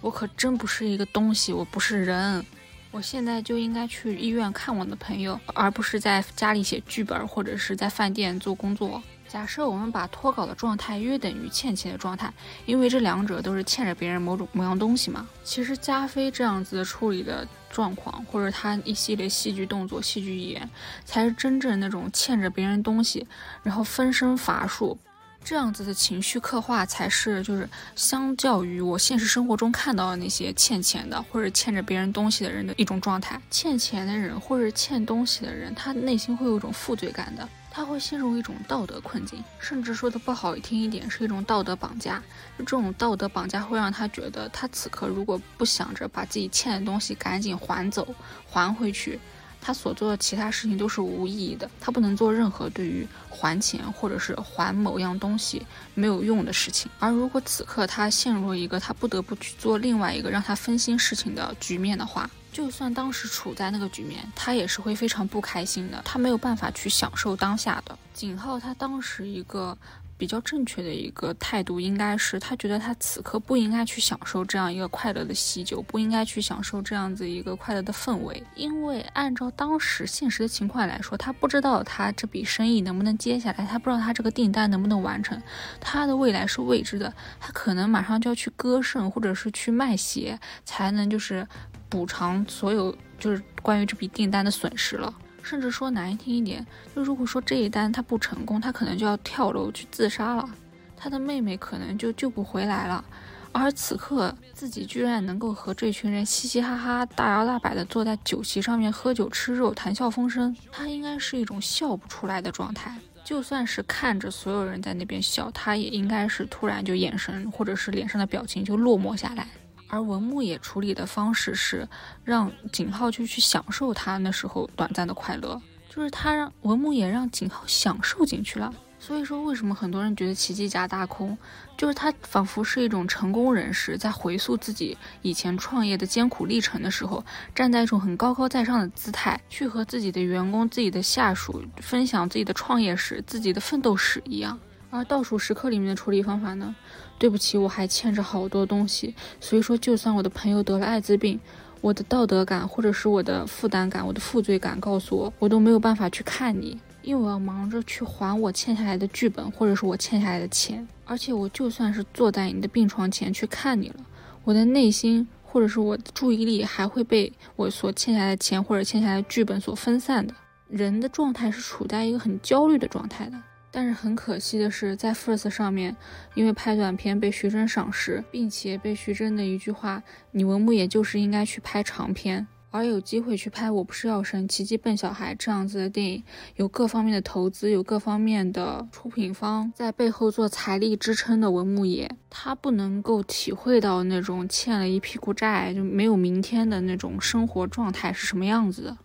[0.00, 2.44] 我可真不是一个东西，我不是人，
[2.90, 9.02] 我现在就应该去医院看我的朋友，而不是在家里写剧本或者是在饭店做工作。
[9.28, 12.32] 假设我们把脱稿的状态约等于欠钱的状态，
[12.64, 15.28] 因为这两者都是欠着别人某种某样东西嘛。
[15.44, 20.68] 其实加菲这样子处理的状况，或者他一系列戏剧动作、戏剧语言，
[21.04, 23.26] 才是真正那种欠着别人东西，
[23.62, 24.98] 然后分身乏术，
[25.44, 33.40] 这样子的情绪刻画，才是就是相较于我现实生活中看到的那些欠钱的或者欠着别人东西的人的一种状态。
[33.50, 37.48] 欠钱的人或者欠东西的人，他内心会有一种负罪感的。
[37.78, 42.20] 他会陷入一种道德困境，甚至说的不好听一点，是一种道德绑架。
[42.58, 48.12] 这种道德绑架会让他觉得，他此刻如果不想着把自己欠的东西赶紧还走、
[48.50, 49.20] 还回去，
[49.60, 51.70] 他所做的其他事情都是无意义的。
[51.80, 55.64] 他不能做任何对于还钱或者是还某样东西
[55.94, 56.90] 没有用的事情。
[56.98, 66.02] 而如果此刻他陷入一个他不得不去做另外一个让他分心事情的局面的话，就算当时处在那个局面，他也是会非常不开心的。
[66.04, 67.96] 他没有办法去享受当下的。
[68.12, 69.76] 景浩他当时一个
[70.16, 78.42] 比较正确的一个态度，应该是他觉得他此刻不应该去享受这样一个快乐的喜酒，不应该去享受这样子一个快乐的氛围。
[78.56, 85.40] 因为按照当时现实的情况来说，他不知道他这笔生意能不能接下来，他不知道他这个订单能不能完成，
[85.80, 87.14] 他的未来是未知的。
[87.38, 91.46] 他可能马上就要去割肾，或者是去卖血，才能就是。
[91.88, 100.48] 补偿所有就是关于这笔订单的损失了，甚至说难听一点，就如果说这一单他不成功，他可能就要跳楼去自杀了，
[100.96, 103.04] 他的妹妹可能就救不回来了。
[103.50, 112.94] 而此刻自己居然能够和这群人嘻嘻哈哈、大摇大摆的坐在酒席上面喝酒吃肉、谈笑风生，他应该是一种笑不出来的状态。
[113.24, 119.48] 就算是看着所有人在那边笑，他也应该是突然就眼神或者是脸上的表情就落寞下来。
[119.88, 121.88] 而文牧野处理的方式是
[122.24, 128.72] 让景浩就去享受他那时候短暂的快乐，就是他让文牧野让景浩享受进去了。
[129.00, 131.38] 所以说，为什么很多人觉得奇迹加大空，
[131.76, 137.24] 就是他仿佛是一种成功人士在回溯自己以前创业的艰苦历程的时候，
[137.54, 144.58] 站在一种很高高在上的姿态，去和自己的员工、自己的下属分享自己的创业史、自己的奋斗史一样。
[144.90, 146.74] 而倒数时刻里面的处理方法呢？
[147.18, 151.38] 对不起，我还欠着好多东西，所以说，就算我的朋友得了艾滋病，
[151.80, 160.86] 我的道德感或者是我的负担感、我的负罪感告诉我，我都没有办法去看你，因为我要忙着去还我欠下来的剧本或者是我欠下来的钱。
[161.04, 163.96] 而且我就算是坐在你的病床前去看你了，
[164.44, 170.34] 我的内心或者是我的注意力还会被我所欠下来的钱或者欠下来的剧本所分散的。
[170.68, 173.38] 人的状态是处在一个很焦虑的状态的。
[173.70, 175.94] 但是很可惜的是，在 First 上面，
[176.34, 180.02] 因为拍短片被徐峥赏识，并且被徐峥的一句话
[180.32, 186.24] “你文牧野就是应该去拍长片”，而有机会去拍《我不是药神》《奇迹笨小孩》这样子的电影，
[186.56, 198.96] 有各方面的投资，有各方面的出品方在背后做财力支撑的文牧野，他不能够体会到那种欠了一屁股债就没有明天的那种生活状态是什么样子的。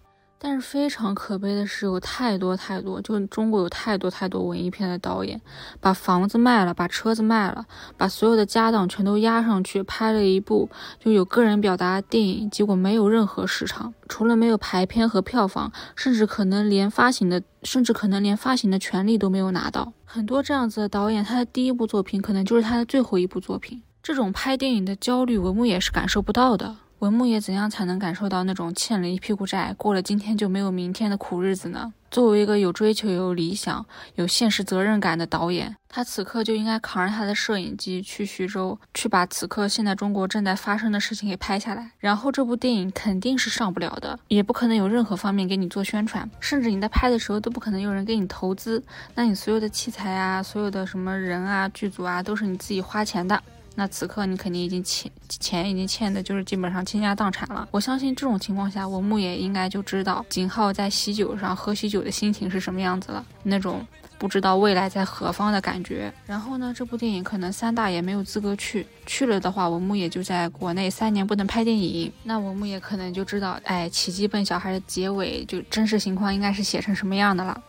[0.46, 5.40] 但是非常可悲的是，有太多太多，就中国有太多太多文艺片的导演，
[5.80, 7.66] 把房子卖了，把车子卖了，
[7.96, 10.70] 把所有的家当全都压上去，拍了一部
[11.00, 19.94] 就有个人表达的电影，结果没有任何市场，除了没有排片和票房，甚至可能连发行的，甚至可能连发行的权利都没有拿到。
[20.04, 23.82] 很多这样子的导演，他的第一部作品可能就是他的最后一部作品。
[24.04, 26.76] 这种拍电影的焦虑，文牧也是感受不到的。
[27.04, 31.94] 文牧野怎样才能感受到那种欠了一屁股债，过了今天就没有明天的苦日子呢？
[32.10, 33.86] 作为一个有追求、有理想、
[34.16, 41.92] 有现实责任感的导演，他此刻就应该扛着他的摄影机去徐州，去把此刻现在中国正在发生的事情给拍下来。
[42.00, 48.82] 然后这部电影肯定是上不了的，也不可能有任何方面给你做宣传，甚至你在拍的时候都不可能有人给你投资。
[49.14, 53.44] 那你所有的器材啊，所有的什么人啊、剧组啊，都是你自己花钱的。
[53.76, 57.68] 那此刻你肯定已经欠钱，已经欠的就是基本上倾家荡产了。
[57.72, 63.86] 我相信这种情况下，文牧野应该就知道景浩在喜酒上喝喜酒的心情是什么样子了，那种
[64.20, 66.14] 不知道未来在何方的感觉。
[66.28, 72.12] 然后呢，这部电影可能三大也没有资格去，去了的话，文牧野就在国内三年不能拍电影。
[72.24, 77.60] 那文牧野可能就知道，哎，奇迹笨小孩的结尾就真实情况应该是写成什么样的了。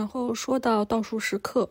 [0.00, 1.68] 然后说到倒数时刻，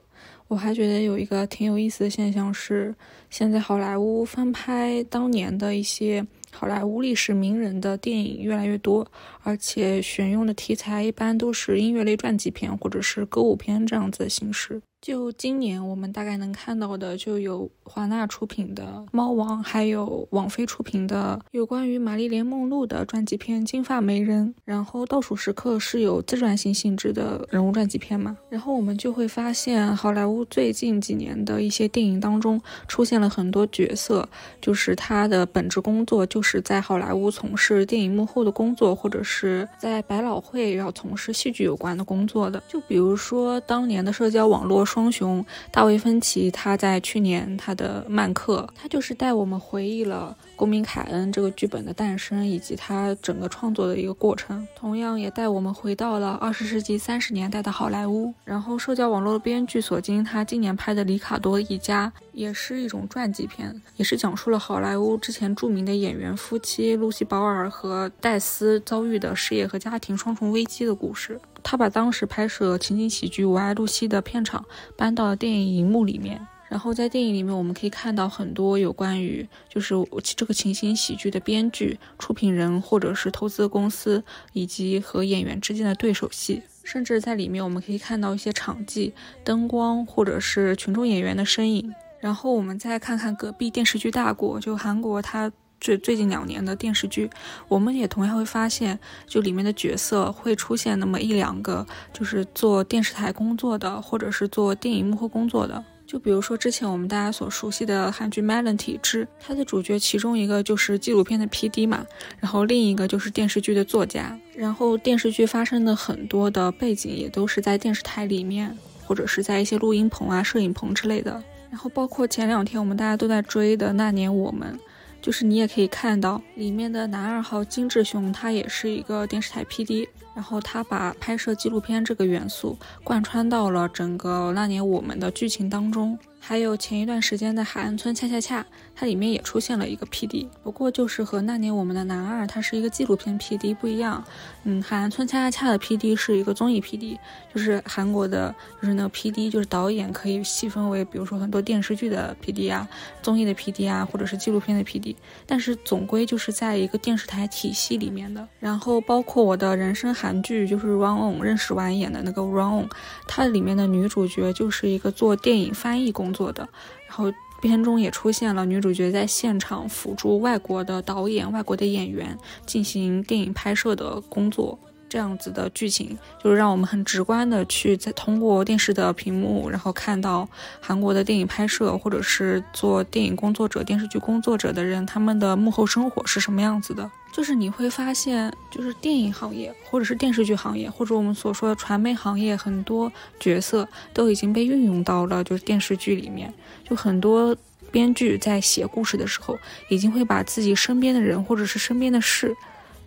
[0.48, 2.94] 我还觉得有一个挺有意思的现象是，
[3.32, 9.12] 现在好莱坞翻拍当年的一些好莱坞历史名人的电影越来越多，
[9.42, 14.80] 而且选用的题材一般都是音乐类传记片或者是歌舞片这样子的形式。
[15.02, 18.84] 就今年我们大概能看到的，就有华纳出品的
[19.14, 24.47] 《猫王》，还有网飞出品的有关于玛丽莲梦露的传记片《金发美人》。
[24.66, 28.36] 然后《倒数时刻》是有自传性性质的人物传记片嘛？
[28.50, 34.28] 然后我们就会发现，好莱坞最近几年的一些电影当中出现了很多角色，
[34.60, 42.62] 就是他的本职工作就是在好莱坞从事电影幕后的工作，或者是在百老汇要从事戏剧有关的工作的。
[42.68, 44.86] 就比如说当年的社交网络。
[44.90, 58.34] 双雄大卫芬奇，他在去年他的《曼克》，他就是带我们回忆了《公民凯恩》这个剧本的诞生以及他整个创作的一个过程，同样也带我们回到了二十世纪三十年代的好莱坞。
[58.44, 71.40] 然后，社交网络的编剧索金，他今年拍的《里卡多一家》也是一种传记片，也是讲述了好莱坞之前著名的演员夫妻露西·保尔和戴斯遭遇的事业和家庭双重危机的故事。
[71.64, 74.64] 他把当时拍摄情景喜剧《我爱露西》的片场
[74.97, 79.95] 搬到了电影荧幕里面，然后在电影里面我们可以看到很多有关于就是
[80.36, 91.93] 这个情景喜剧的编剧、出品人或者是投资公司以及和演员之间的对手戏，甚至在里面我们可以看到一些场记、灯光或者是群众演员的身影。
[92.20, 95.51] 然后我们再看看隔壁电视剧大国，就韩国它。
[95.80, 97.30] 最最近两年的电视剧，
[97.68, 105.84] 我们也同样会发现，就里面的角色会出现那么一两个，就是做电视台工作的，或者是做电影幕后工作的。
[106.06, 111.86] 就比如说之前我们大家所熟悉的韩剧《Melon 体质》，它的主角其中一个就是纪录片的 P.D.
[111.86, 112.04] 嘛，
[112.40, 114.36] 然后另一个就是电视剧的作家。
[114.56, 118.76] 然后电视剧发生的很多的背景也都是在电视台里面，
[119.06, 121.44] 或者是在一些录音棚啊、摄影棚之类的。
[121.70, 124.74] 然后包括前两天我们大家都在追的《那年我们》。
[125.22, 136.18] 就是你也可以看到里面的男二号金志雄，他也是一个电视台 P.D.，然后他把拍摄纪录片这个元素贯穿到了整个那年我们的剧情当中。
[136.42, 138.66] 还有前一段时间的海岸村恰恰恰，
[138.96, 143.74] 它里面也出现了一个 P.D.，不过就是和那年我们的男二，他是一个纪录片 P.D.
[143.76, 144.24] 不一样。
[144.64, 146.16] 嗯，海岸村恰恰恰的 P.D.
[146.16, 147.20] 是一个综艺 P.D.，
[147.54, 149.50] 就是韩国的，就是那个 P.D.
[149.50, 152.70] 就是导演可以细分为，比如说很多电视剧的 P.D.
[152.70, 152.88] 啊，
[153.22, 153.88] 综艺的 P.D.
[153.88, 155.16] 啊，或者是纪录片的 P.D.，
[155.46, 158.48] 但是总归就是在一个电视台体系里面的。
[158.60, 162.90] 然后包括我的人生韩剧，就是 Run On 认识完演的那个 Run On，
[163.28, 166.29] 它里面的女主角就是一个做电影翻译工。
[166.30, 166.68] 工作的，
[167.08, 174.78] 然后片中也出现了女主角在现场辅助外国的导演、外国的演员进行电影拍摄的工作，
[175.10, 180.47] 这样子的剧情就是让我们很直观的去在通过电视的屏幕，然后看到
[180.80, 187.10] 韩国的电影拍摄或者是做电影工作者、电视剧工作者的人他们的幕后生活是什么样子的。
[187.32, 196.51] 就是你会发现，就是电影行业，或者是电视剧行业，或者我们所说的传媒行业，很多角色都已经被运用到了就是电视剧里面。
[196.84, 197.55] 就很多
[197.91, 199.57] 编剧在写故事的时候，
[199.89, 202.53] 已经会把自己身边的人或者是身边的事，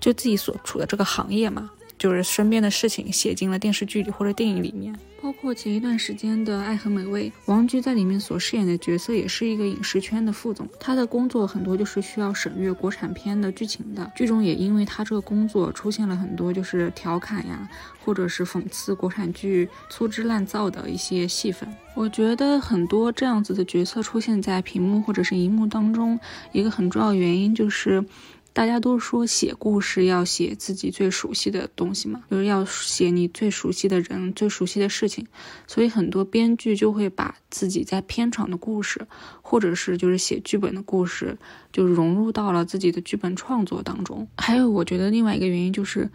[0.00, 1.68] 就自己所处的这个行业嘛，
[2.02, 4.92] 就是身边的事情写进了电视剧里或者电影里面。
[5.22, 14.10] 包括前一段时间的《爱很美味》，王菊在里面所饰演的角色也是一个影视圈的副总，他的工作很多就是需要审阅国产片的剧情的。
[14.16, 17.70] 剧中也因为他这个工作出现了很多就是调侃呀，
[18.04, 21.72] 或者是讽刺国产剧粗制滥造的一些戏份。
[21.94, 26.18] 我觉得很多这样子的角色出现在屏幕或者是荧幕当中，
[26.50, 28.04] 一个很重要的原因就是。
[28.52, 35.26] 大家都说写故事要写自己最熟悉的东西嘛，就是要写你最熟悉的人、最熟悉的事情，
[35.66, 39.06] 所以很多编剧就会把自己在片场的故事，
[39.40, 41.36] 或者是就是写剧本的故事，
[41.72, 44.28] 就融入到了自己的剧本创作当中。
[44.36, 46.10] 还有，我觉得另外一个原因就是。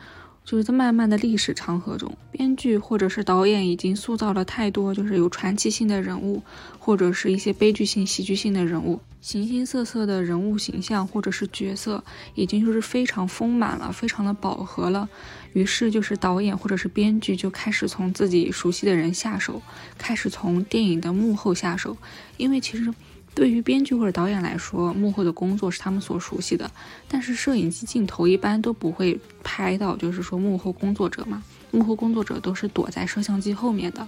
[0.48, 6.42] 就是在漫漫的历史长河中，编剧或者是导演已经塑造了太多就是有传奇性的人物，
[6.80, 12.02] 或者是一些悲剧性、喜剧性的人物，形形色色的人物形象或者是角色，
[12.34, 15.10] 已经就是非常丰满了，非常的饱和了。
[15.52, 19.62] 于是就是导演或者是编剧就开始从自己熟悉的人下手，
[19.98, 21.98] 开始从电影的幕后下手，
[22.38, 22.94] 因为其实。
[23.38, 26.72] 对于编剧或者导演来说，幕后的工作是他们所熟悉的，
[27.08, 34.08] 但是摄影机镜头一般都不会拍到，就是说幕后工作者嘛，幕后工作者都是躲在摄像机后面的，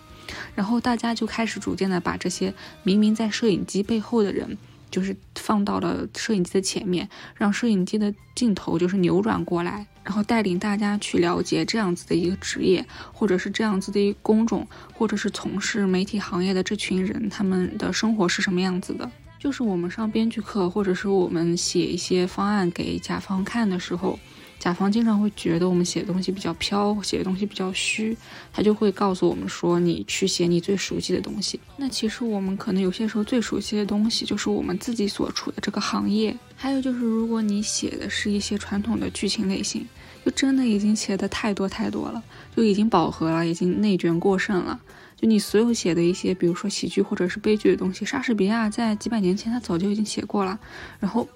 [0.55, 2.51] 然后大家就开始逐渐的把这些
[2.81, 4.57] 明明在摄影机背后的人，
[4.89, 9.85] 就是放到了摄影机的前面，让摄影机的镜头就是扭转过来。
[10.01, 19.11] 然后带领大家去了解这样子的一个职业，或者是这样子的一个工种，或者是从事媒体行业的这群人，他们的生活是什么样子的？
[19.39, 24.19] 就是我们上编剧课，或者是我们写一些方案给甲方看的时候。
[24.59, 28.17] 甲方经常会觉得我们写的东西比较飘，写的东西比较虚，
[28.51, 36.35] 他就会告诉我们说：“你去写你最熟悉的东西。”那其实我们可能有些时候最熟悉的东西就是我们自己所处的这个行业。
[36.57, 39.87] 还有就是，如果你写的是一些传统的剧情类型，
[40.25, 42.21] 就真的已经写的太多太多了，
[42.53, 44.77] 就已经饱和了，已经内卷过剩了。
[45.19, 50.57] 就你所有写的一些，比如说喜剧或者是悲剧的东西，莎士比亚在几百年前他早就已经写过了，
[50.99, 51.27] 然后。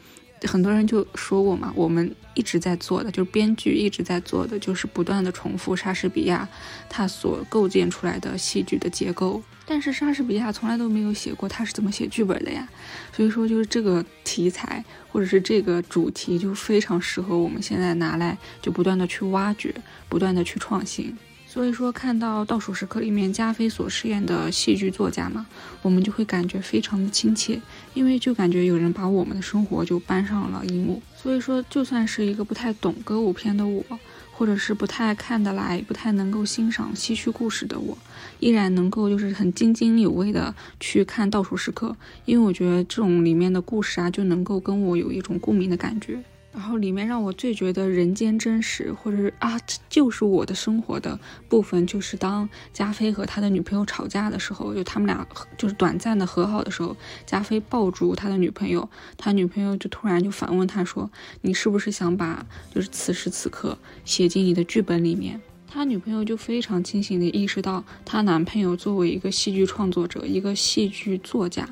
[0.46, 6.46] 很多人就说过嘛，我们一直在做的就是编剧一直在做的就是不断的重复莎士比亚
[6.90, 12.68] 他所构建出来的戏剧的结构，但是莎士比亚从来都没有写过他是怎么写剧本的呀，
[13.14, 19.74] 所以说就是这个题材或者是这个主题就非常适合我们现在拿来就不断的去挖掘，
[20.10, 21.18] 不断的去创新。
[21.54, 25.46] 所以说，看到《倒数时刻》里面加菲所饰演的戏剧作家嘛，
[25.84, 27.62] 我们就会感觉非常的亲切，
[27.94, 31.00] 因为就感觉有人把我们的生活就搬上了荧幕。
[31.16, 33.86] 所以说，就算是一个不太懂歌舞片的我，
[34.32, 37.96] 或者是不太看得来、不太能够欣赏戏曲故事的我，
[38.40, 41.90] 依然能够就是很津津有味的去看《倒数时刻》，
[42.26, 46.24] 因为我觉得这种里面的故事啊，就能够跟我有一种共鸣的感觉。
[46.54, 55.28] 然后里面让我最觉得人间真实，或者是啊，就是我的生活的部分，就是当加菲和他的女朋友吵架的时候，就他们俩
[55.58, 56.96] 就是短暂的和好的时候，
[57.26, 58.88] 加菲抱住他的女朋友，
[59.18, 61.10] 他女朋友就突然就反问他说
[61.42, 63.76] ：“你是不是想把就是此时此刻
[64.06, 71.68] 写进你的剧本里面？”他女朋友就非常清醒地意识到，她男朋友作为一个戏剧创作者，一个戏剧作家。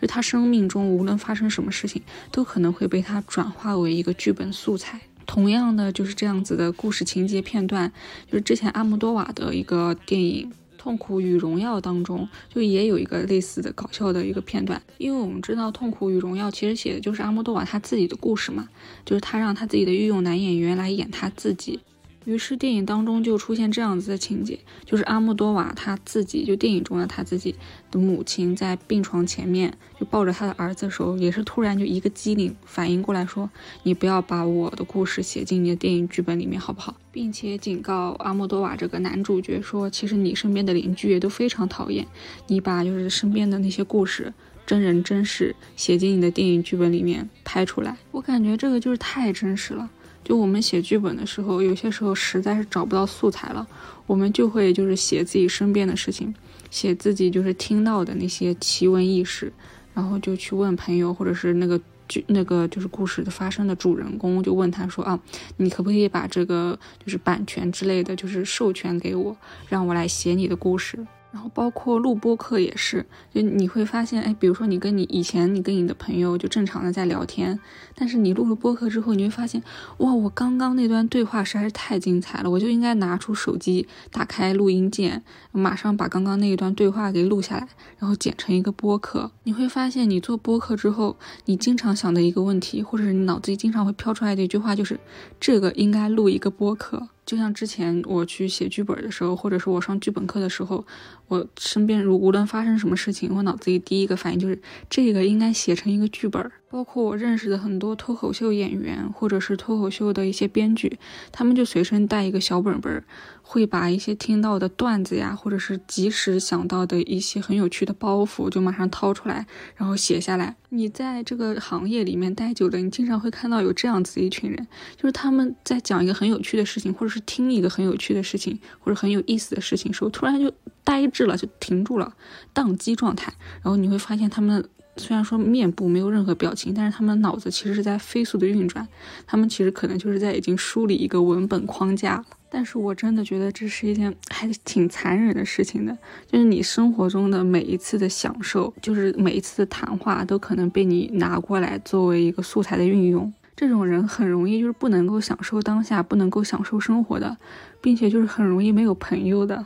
[0.00, 5.00] 就他生命中无论发生什么事情，都可能会被他转化为一个剧本素材。
[5.24, 7.90] 同样的，就是这样子的故事情节片段，
[8.26, 14.82] 就是之前阿莫多瓦的一个电影《痛苦与荣耀》当中，就也有一个类似的搞笑的一个片段。
[14.98, 18.68] 因为我们知道，《痛苦与荣耀》其实写的就是阿莫多瓦他自己的故事嘛，
[19.06, 21.78] 就是他让他自己的御用男演员来演他自己。
[22.24, 27.54] 于是电影当中就出现这样子的情节，就是阿莫多瓦他自己就电影中的他自己
[27.90, 33.50] 的母亲在病床前面就抱着他的儿子的时候，也是突然就一个机灵反应过来说
[33.82, 42.06] ：“你不要把我的故事写进你的电影剧本里面，好不好？”并且警告阿莫多瓦这个男主角说：“其实你身边的邻居也都非常讨厌
[42.46, 44.32] 你把就是身边的那些故事
[44.64, 49.90] 真人真事写进你的电影剧本里面拍出来。”我感觉这个就是太真实了。
[50.24, 53.66] 就我们写剧本的时候，有些时候实在是找不到素材了，
[54.06, 56.34] 我们就会就是写自己身边的事情，
[56.70, 59.52] 写自己就是听到的那些奇闻异事，
[59.94, 65.18] 然后就去问朋友，或者是那个剧那个就是故事的发生的主人公，就问他说啊，
[65.56, 69.36] 你可不可以把这个就是版权之类的就是授权给我，
[69.68, 71.04] 让我来写你的故事。
[71.32, 77.58] 然后包括录播课也是，就你会发现，哎，比如说你跟你以前你跟你的朋友就正常的在聊天，
[77.94, 79.62] 但是你录了播客之后，你会发现，
[79.96, 85.22] 哇，我刚刚那段对话实在是太精彩了，我就应该拿出手机，打开录音键，
[85.52, 87.66] 马上把刚刚那一段对话给录下来，
[87.98, 89.30] 然后剪成一个播客。
[89.44, 91.16] 你会发现，你做播客之后，
[91.46, 95.00] 你经常想的一个问题，或者是你脑子里经常会飘出来的一句话，就是
[95.40, 97.08] 这个应该录一个播客。
[97.24, 100.84] 就像之前我去写剧本的时候，或者是我上剧本课的时候，
[101.28, 104.60] 我身边如无论发生什么事情，我脑子里第一个反应就是
[104.90, 106.50] 这个应该写成一个剧本。
[106.72, 110.98] 包括我认识的很多脱口秀演员，或者是脱口秀的一些编剧，
[111.30, 113.04] 他们就随身带一个小本本，
[113.42, 119.46] 会把一些听到的段子呀，或者是及时想到的一些很有趣的包袱，就马上掏出来，
[119.76, 120.56] 然后写下来。
[120.70, 124.66] 你在这个行业里面待久了，你经常会看到有这样子一群人，
[124.96, 130.50] 就是他们在讲一个很有趣的事情，或者是听一个很有趣的事情，或者很有意思的事情时候，突然就
[130.82, 132.14] 呆滞了，就停住了，
[132.54, 133.30] 宕机状态。
[133.62, 134.66] 然后你会发现他们。
[134.96, 138.86] 虽然说面部没有任何表情，但是他们脑子其实是在飞速的运转，
[139.26, 142.24] 他们其实可能就是在已经梳理一个文本框架了。
[142.50, 145.96] 但是我真的觉得这是一件还挺残忍的事情的，
[146.30, 153.32] 就是你生活中的每一次的享受，就是每一次的谈话，都可能被你拿过来作为一个素材的运用。
[153.56, 157.38] 这种人很容易就是不能够享受当下，不能够享受生活的，
[157.80, 159.64] 并且就是很容易没有朋友的。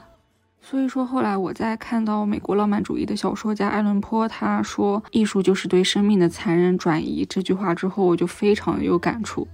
[0.68, 9.46] 所以说，后来我在看到美国浪漫主义的小说家爱伦坡他说“艺术就是对生命的残忍转移”这句话之后，我就非常有感触，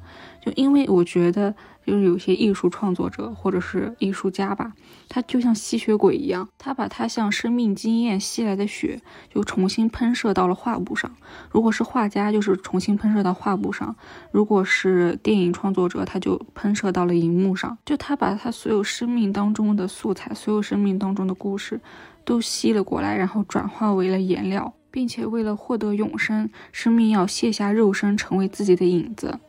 [0.45, 1.55] 就因为我觉得。
[1.85, 4.73] 就是有些艺术创作者或者是艺术家吧，
[5.09, 9.03] 他就像吸血鬼一样，他把他像生命经验吸来的血，
[9.35, 11.11] 就重新喷射到了画布上。
[11.51, 13.97] 如果是画家，就是重新喷射到画布上；
[14.31, 17.77] 如果是电影创作者，他就喷射到了荧幕上。
[17.85, 21.81] 就他把他所有生命当中的素材，所有生命当中的故事，
[22.25, 29.41] 都吸了过来，然后转化为了颜料，并且为了获得永生，生命要卸下肉身，成为自己的影子。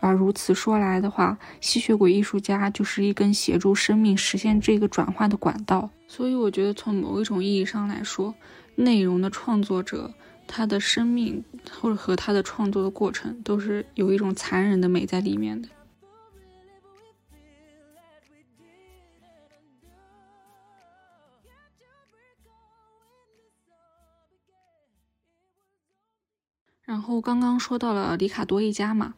[0.00, 5.90] 而如此说来的话，吸血鬼艺术家就是一根协助生命实现这个转换的管道。
[6.06, 8.34] 所以，我觉得从某一种意义上来说，
[8.76, 10.14] 内容的创作者
[10.46, 11.44] 他的生命
[11.80, 15.68] 或者和他的创作的过程都是有一种残忍的美在里面的。
[26.84, 29.14] 然后刚刚说到了里卡多一家嘛。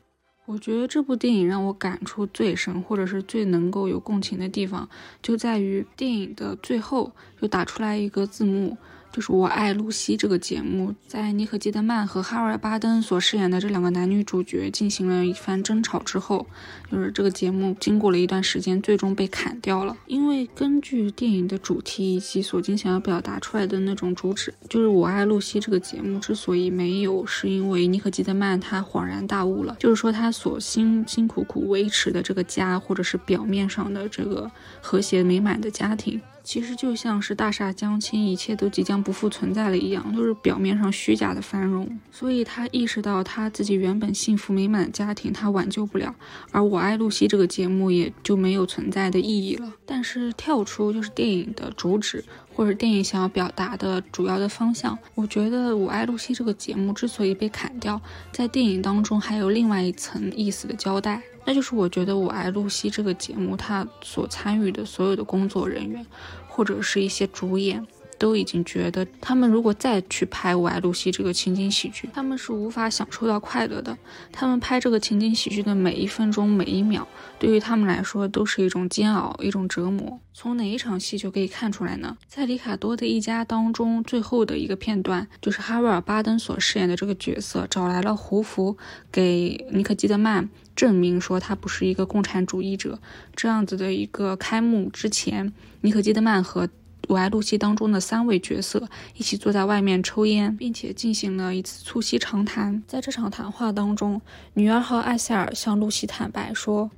[0.50, 4.88] 我觉得这部电影让我感触最深，或者是最能够有共情的地方，
[5.22, 8.76] 就在于电影的最后就打出来一个字幕。
[9.12, 16.46] 就是我爱露西这个节目，在尼可基德曼和哈维尔巴登所饰演的这两个男女主角进行了一番争吵之后，
[16.90, 19.96] 就是这个节目经过了一段时间，最终被砍掉了。
[20.06, 34.50] 因为根据电影的主题以及索金想要表达出来的那种主旨，就是我爱露西这个节目之所以没有，是因为尼可基德曼他恍然大悟了，就是说他所辛辛苦苦维持的这个家，或者是表面上的这个
[34.80, 36.20] 和谐美满的家庭。
[36.42, 41.98] 其实就像是大厦将倾，一切都即将不复存在了一样，都是表面上虚假的繁荣。
[42.10, 46.14] 所以他意识到他自己原本幸福美满的家庭，他挽救不了。
[46.50, 49.72] 而我爱露西这个节目也就没有存在的意义了。
[49.84, 52.24] 但是跳出就是电影的主旨，
[52.54, 58.00] 或者电影想要表达的主要的方向，我觉得我爱露西这个节目之所以被砍掉，
[58.32, 61.22] 在电影当中还有另外一层意思的交代。
[61.50, 66.06] 那就是我觉得《我爱露西》这个节目，它所参与的所有的工作人员，
[66.46, 67.84] 或者是一些主演，
[68.20, 73.96] 都已经觉得，他们如果再去拍《我爱露西》这个情景喜剧，他们是无法享受到快乐的。
[74.30, 77.08] 他们拍这个情景喜剧的每一分钟、每一秒，
[77.38, 80.20] 对于他们来说都是一种煎熬、一种折磨。
[80.34, 82.18] 从哪一场戏就可以看出来呢？
[82.28, 88.76] 在里卡多的一家当中，最后的一个片段，就是哈维尔·巴登所饰演的这个角色找来了胡佛，
[89.10, 90.50] 给尼可基德曼。
[90.76, 93.00] 证明说他不是一个共产主义者，
[93.34, 95.52] 这样子的一个开幕之前，
[95.82, 96.66] 尼可基德曼和
[97.08, 102.82] 《我爱露西》当中的三位角色一起坐在外面抽烟，并且进行了一次促膝长谈。
[102.86, 104.20] 在这场谈话当中，
[104.54, 106.90] 女二号艾塞尔向露西坦白说，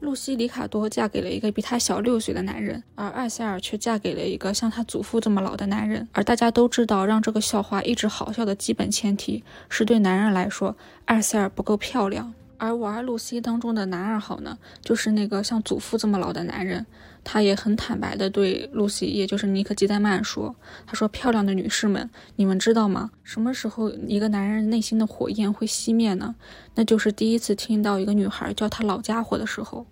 [0.00, 6.08] 露西·里卡多嫁给了一个比她小六岁的男人，而艾塞尔却嫁给了一个像她祖父这么老的男人。
[6.12, 12.32] 而大家都知道，让这个笑话一直好笑的基本前提是对男人来说，艾塞尔不够漂亮。
[12.60, 16.84] 而我爱露西当中的男二号呢，就是那个像祖父这么老的男人，
[17.24, 20.54] 他也很坦白的对露西，也就是尼克基德曼说
[20.86, 23.10] ：“他说，漂亮的女士们，你们知道吗？
[23.24, 26.34] 什么时候一个男人内心的火焰会熄灭呢？
[26.74, 29.86] 那就是第一次听到一个女孩叫他老家伙的时候。”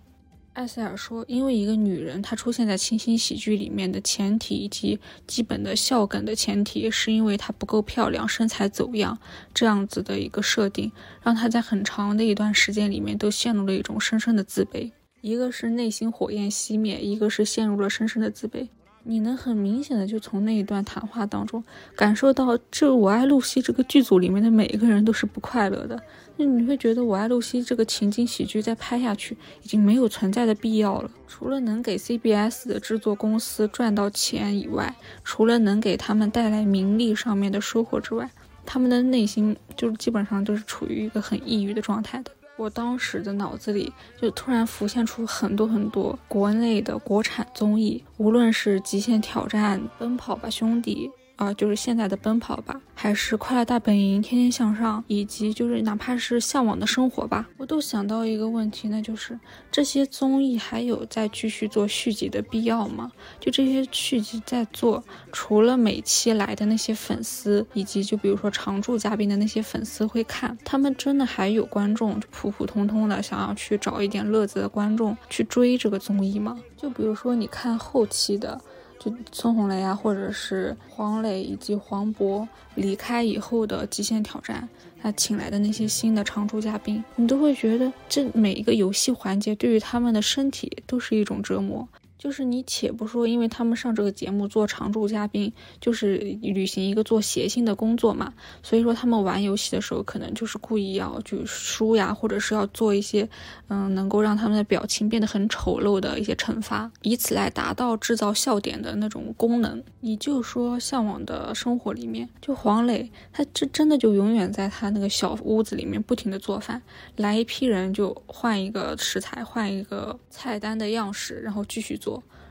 [0.58, 9.16] 艾塞尔说：“因为一个女人，她出现在清新喜剧里面的前提以及基本的笑梗的前提，是因为她不够漂亮，身材走样，
[9.54, 10.90] 这样子的一个设定，
[11.22, 14.90] 让她在很长的一段时间里面都陷入了一种深深的自卑。
[15.20, 18.66] 一个是内心火焰熄灭，一个是陷入了深深的自卑。
[19.04, 21.62] 你能很明显的就从那一段谈话当中
[21.96, 26.00] 感受到，这《我爱露西》这个剧组里面的每一个人都是不快乐的。”
[26.36, 31.10] 那你会觉得《我爱露西》这个情景喜剧再拍下去已经没有存在的必要了。
[31.26, 34.94] 除了能给 CBS 的制作公司赚到钱以外，
[35.24, 38.30] 除了能给他们带来名利上面的收获之外，
[38.64, 42.30] 他们的内心就基本上都是处于一个很抑郁的状态的。
[42.58, 51.08] 我当时的脑子里就突然浮现出很多很多国内的国产综艺，无论是《极限挑战》《奔跑吧兄弟》。
[51.38, 59.38] 啊，就是现在的奔跑吧，还是快乐大本营、天天向上，以及就是哪怕是向往的生活吧，我都想到一个问题，那就是
[59.70, 63.12] 这些综艺还有再继续做续集的必要吗？
[63.38, 76.58] 就这些续集在做，除了每期来的那些粉丝，以及就比如说常驻嘉宾的那些粉丝会看，他们真的还有观众，就普普通通的想要去找一点乐子的观众去追这个综艺吗？
[76.76, 78.60] 就比如说你看后期的。
[78.98, 84.68] 就孙红雷啊，或者是黄磊以及黄渤离开以后的极限挑战，
[85.00, 91.86] 他请来的那些新的常驻嘉宾，你都会觉得这每一个游戏环节对于他们的身体都是一种折磨。
[92.18, 103.28] 就是你且不说，因为他们上这个节目做常驻嘉宾，就是履行一个做谐星的工作嘛，所以说他们玩游戏的时候，可能就是故意要就输呀，或者是要做一些，
[103.68, 109.80] 嗯，能够让他们的表情变得很丑陋的一些惩罚，以此来达到制造笑点的那种功能。
[110.00, 116.82] 你就说《向往的生活》里面，就黄磊，他这真的就永远在他那个小屋子里面不停的做饭，
[117.14, 122.07] 来一批人就换一个食材，换一个菜单的样式，然后继续做。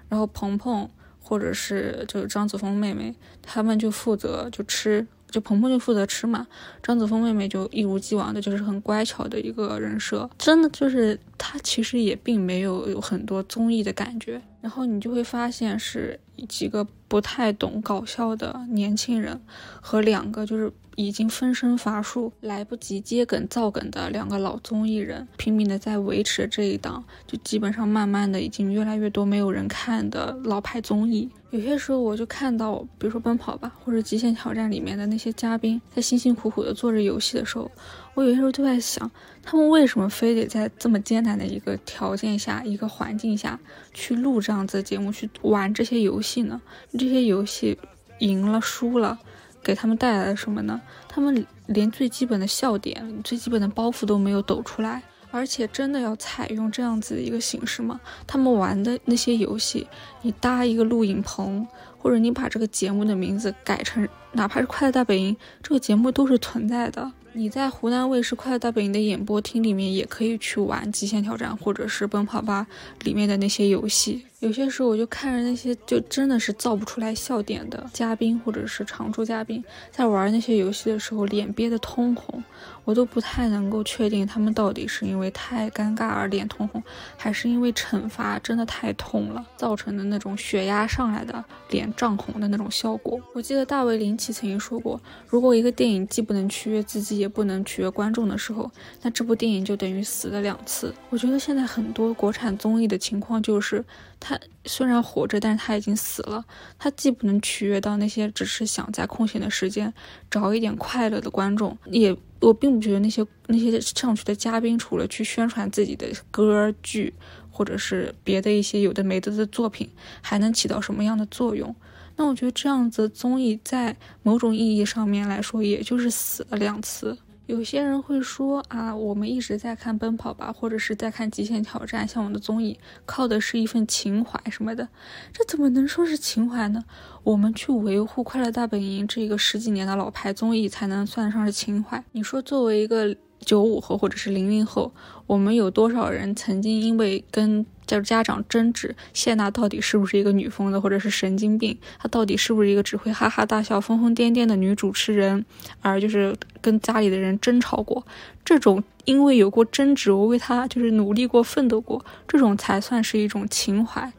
[0.09, 0.89] 然后鹏鹏
[1.21, 6.47] 或者是就是张子枫妹妹，他们就负责就吃，就鹏鹏就负责吃嘛，
[6.81, 19.41] 张子枫妹妹就一如既往的就是很乖巧的一个人设，真的就是她其实也并没有有很多综艺的感觉，然后你就会发现是几个不太懂搞笑的年轻人
[19.81, 20.71] 和两个就是。
[20.97, 31.29] 已经分身乏术、来不及接梗造梗的两个老综艺人，拼命的在维持这一档，就基本上慢慢的已经越来越多没有人看的老牌综艺。
[31.51, 37.71] 有些时候我就看到，比如说《奔跑吧》或者《极限挑战》里面的那些嘉宾，在辛辛苦苦的做着游戏的时候，
[38.15, 39.09] 我有些时候就在想，
[39.43, 43.59] 他们为什么非得在这么艰难的一个条件下、一个环境下
[43.93, 46.59] 去录这样子的节目，去玩这些游戏呢？
[46.97, 47.77] 这些游戏
[48.17, 49.19] 赢了、输了。
[49.67, 50.79] 给他们带来了什么呢？
[51.09, 57.99] 他们连最基本的笑点、最基本的包袱都没有抖出来，而且真的要采用这样子的一个形式吗？
[58.25, 59.85] 他们玩的那些游戏，
[60.21, 67.11] 你搭一个录影棚，或者你把这个节目的名字改成，哪怕是《快乐大本营》，这个节目都是存在的。
[67.33, 72.65] 你在湖南卫视《快乐大本营》的演播厅里面，也可以去玩《极限挑战》或者是《奔跑吧》
[73.05, 74.25] 里面的那些游戏。
[74.39, 82.43] 有些时候我就看着那些就真的是造不出来笑点的嘉宾或者是常驻嘉宾，在玩那些游戏的时候脸憋得通红，
[82.85, 86.83] 我都不太能够确定他们到底是因为太尴尬而脸通红，
[87.17, 93.19] 还是因为惩罚真的太痛了造成的那种血压上来的脸涨红的那种效果。
[93.33, 98.69] 我记得大卫林奇曾经说过，如果一个电影既不能取悦自己，也不能取悦观众的时候，
[99.01, 100.93] 那这部电影就等于死了两次。
[101.09, 103.83] 我觉得现在很多国产综艺的情况就是。
[104.27, 106.43] 他虽然活着，但是他已经死了。
[106.77, 109.93] 他既不能取悦到那些只是想在空闲的时间
[110.29, 117.13] 找一点快乐的观众，也我并不觉得那些那些上去的嘉宾除了去宣传自己的歌剧，
[117.49, 119.89] 或者是别的一些有的没的的作品，
[120.21, 121.73] 还能起到什么样的作用。
[122.17, 127.17] 那我觉得这样子综艺在某种意义上面来说，也就是死了两次。
[127.47, 134.89] 有些人会说啊，我们一直在看《奔跑吧》，或者是在看《极限挑战》，像我们的综艺，靠的是一份情怀什么的，
[135.31, 136.83] 这怎么能说是情怀呢？
[137.23, 142.03] 我们去维护《快乐大本营》这个十几年的老牌综艺，才能算得上是情怀。
[142.11, 144.93] 你说作为一个九五后或者是零零后，
[145.25, 151.75] 我们有多少人曾经因为跟叫家长争执，谢娜到底是不是一个女疯子或者是神经病？
[151.97, 155.43] 她到底是不是一个只会哈哈大笑、疯疯癫癫的女主持人？
[155.81, 158.05] 而就是跟家里的人争吵过，
[158.43, 164.11] 这种因为有过争执，我为她就是努力过、奋斗过，这种才算是一种情怀。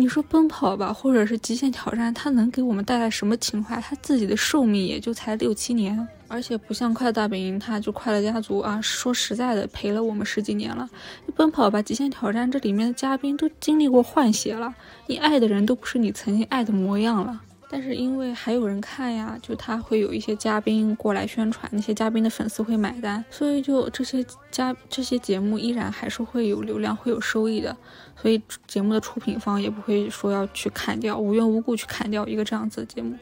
[0.00, 3.80] 你说奔跑吧，或者是极限挑战，它能给我们带来什么情怀？
[3.80, 6.06] 它自己的寿命也就才六七年。
[6.28, 10.88] 而且不像快乐大本营，它就快乐家族啊，说实在的，陪了我们十几年了。
[11.34, 14.72] 奔跑吧，极限挑战这里面的嘉宾都经历过换血了，
[15.08, 17.40] 你爱的人都不是你曾经爱的模样了。
[17.70, 27.76] 但是因为还有人看呀，就他会有一些嘉宾过来宣传，那些嘉宾的粉丝会买单，所以就这些嘉这些节目依然还是会有流量，会有收益的。
[28.20, 33.16] 所以节目的出品方也不会说要去砍掉，无缘无故去砍掉一个这样子的节目。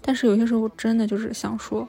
[0.00, 1.88] 但是有些时候真的就是想说。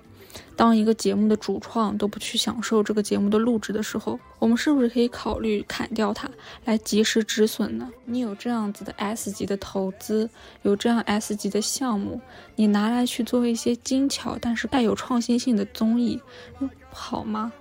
[0.56, 6.30] 当一个节目的主创都不去享受这个节目的录制的时候，我们是不是可以考虑砍掉它，
[6.66, 7.90] 来及时止损呢？
[8.06, 10.30] 你有这样子的 S 级的投资，
[10.62, 12.22] 有这样 S 级的项目，
[12.56, 16.22] 你拿来去做一些精巧但是带有创新性的综艺，
[16.60, 17.52] 不好吗？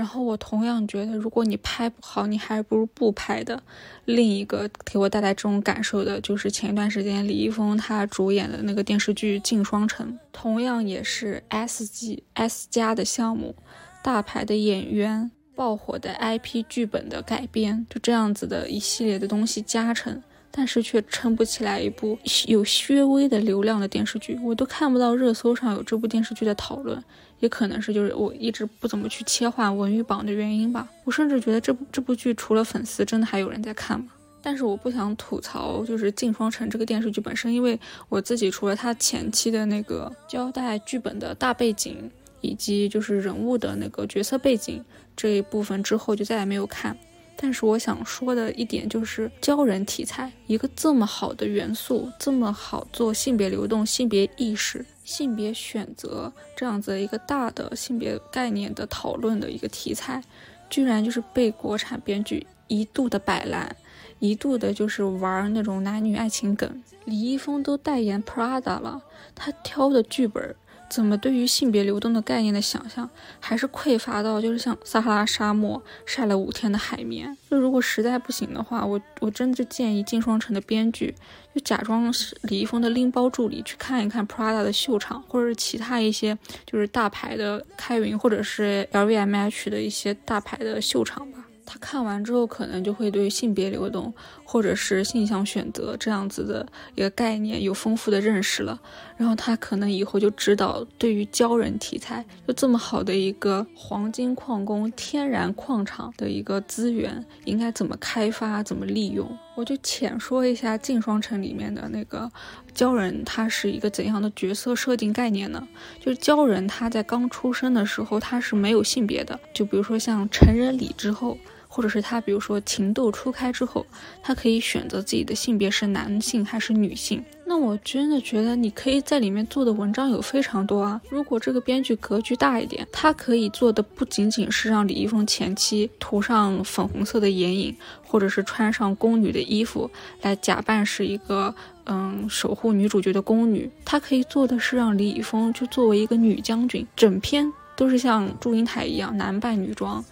[0.00, 3.62] 然后我同样觉得，如果你拍不好，你还不如不拍的。
[4.06, 13.54] 另一个给我带来这种感受的，就是前一段时间李易峰他主演的那个电视剧《镜双城》，同样也是 S 级 S 加的项目，
[14.02, 20.22] 大牌的演员，爆火的 IP 剧本的改编，就这样子的一系列的东西加成。
[20.50, 27.02] 但是却撑不起来一部有略微的流量的电视剧，我都看不到热搜上有这部电视剧的讨论，
[27.38, 30.88] 也可能是就是我一直不怎么去切换文娱榜的原因吧。
[31.04, 34.06] 我甚至觉得这部这部剧除了粉丝，真的还有人在看吗？
[34.42, 37.78] 但是我不想吐槽，就是《镜双城》这个电视剧本身，因为
[38.08, 44.82] 我自己除了它前期的那个交代剧本的大背景，以及就是人物的那个角色背景
[45.14, 46.96] 这一部分之后，就再也没有看。
[47.42, 60.22] 但是我想说的一点就是，鲛人题材一个这么好的元素，这么好做性别流动、性别意识、性别选择这样子一个大的性别概念的讨论的一个题材，
[60.68, 63.74] 居然就是被国产编剧一度的摆烂，
[64.18, 66.82] 一度的就是玩那种男女爱情梗。
[67.06, 69.00] 李易峰都代言 Prada 了，
[69.34, 70.54] 他挑的剧本。
[70.90, 77.34] 怎么对于性别流动的概念的想象还是匮乏到就是像撒哈拉沙漠晒了五天的海绵？
[77.48, 81.14] 就如果实在不行的话，我我真的建议镜双城的编剧
[81.54, 86.36] 就假装是李易峰的拎包助理去看一看 Prada 的秀场，或者是其他一些
[86.66, 91.39] 就是大牌的开云或者是 LVMH 的一些大牌的秀场吧。
[91.72, 94.12] 他看完之后，可能就会对性别流动
[94.44, 96.66] 或者是性向选择这样子的
[96.96, 98.80] 一个概念有丰富的认识了。
[99.16, 109.38] 然后他可能以后就知道，对于鲛人题材，就这么好的一个黄金矿工、天然矿场的一个资源，应该怎么开发、怎么利用。
[109.54, 112.28] 我就浅说一下《镜双城》里面的那个
[112.74, 115.68] 鲛人，他是一个怎样的角色设定概念呢？
[116.00, 119.38] 就是鲛人他在刚出生的时候，他是没有性别的。
[119.54, 121.38] 就比如说像成人礼之后。
[121.72, 123.86] 或者是他，比如说情窦初开之后，
[124.20, 127.24] 他可以选择自己的性别是男性还是女性。
[127.46, 131.00] 那我真的觉得你可以在里面做的文章有非常多啊。
[131.08, 139.90] 如果这个编剧格局大一点，他可以做的不仅仅是让李易峰前期涂上粉红色的眼影，或者是穿上宫女的衣服
[140.22, 141.54] 来假扮是一个
[141.86, 143.70] 嗯守护女主角的宫女。
[143.84, 150.04] 他可以做的是让李易峰就作为一个女将军，整篇都是像祝英台一样男扮女装。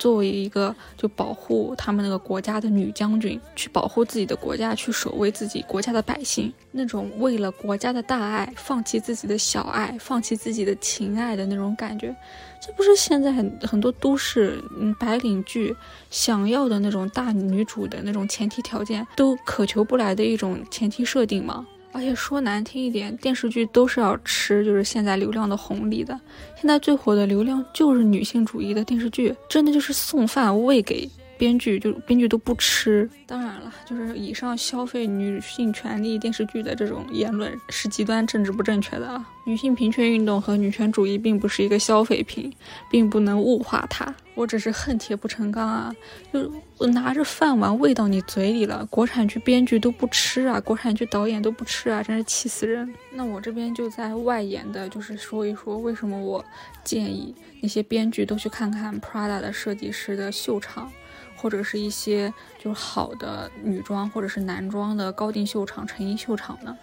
[0.00, 12.16] 作为一个就保护他们那个国家的女将军，去保护自己的国家，去守卫自己国家的百姓，那种为了国家的大爱，放弃自己的小爱，放弃自己的情爱的那种感觉，
[12.60, 15.76] 这不是现在很很多都市嗯白领剧
[16.10, 21.66] 想要的那种大女主的那种前提条件都渴求不来的一种前提设定吗？
[21.92, 26.18] 而且说难听一点，电视剧都是要吃，就是现在流量的红利的。
[26.56, 31.10] 现在最火的流量就是女性主义的电视剧，真的就是送饭喂给。
[31.40, 39.26] 编剧就编剧都不吃，当然了，就是以上消费女性权利电视剧的这种言论是极端政治不正确的啊！
[39.46, 42.52] 女性平权运动和女权主义并不是一个消费品，
[42.90, 44.14] 并不能物化它。
[44.34, 45.94] 我只是恨铁不成钢啊！
[46.30, 52.92] 就我拿着饭碗喂到你嘴里了，国产剧编剧都不吃啊，国产剧导演都不吃啊，真是气死人！
[53.12, 56.44] 那我这边就在外延的，就是说一说为什么我
[56.84, 60.92] 建议那些编剧都去看看 Prada 的设计师的秀场。
[61.40, 66.76] 或者是一些就是好的女装或者是男装的高定秀场、成衣秀场呢？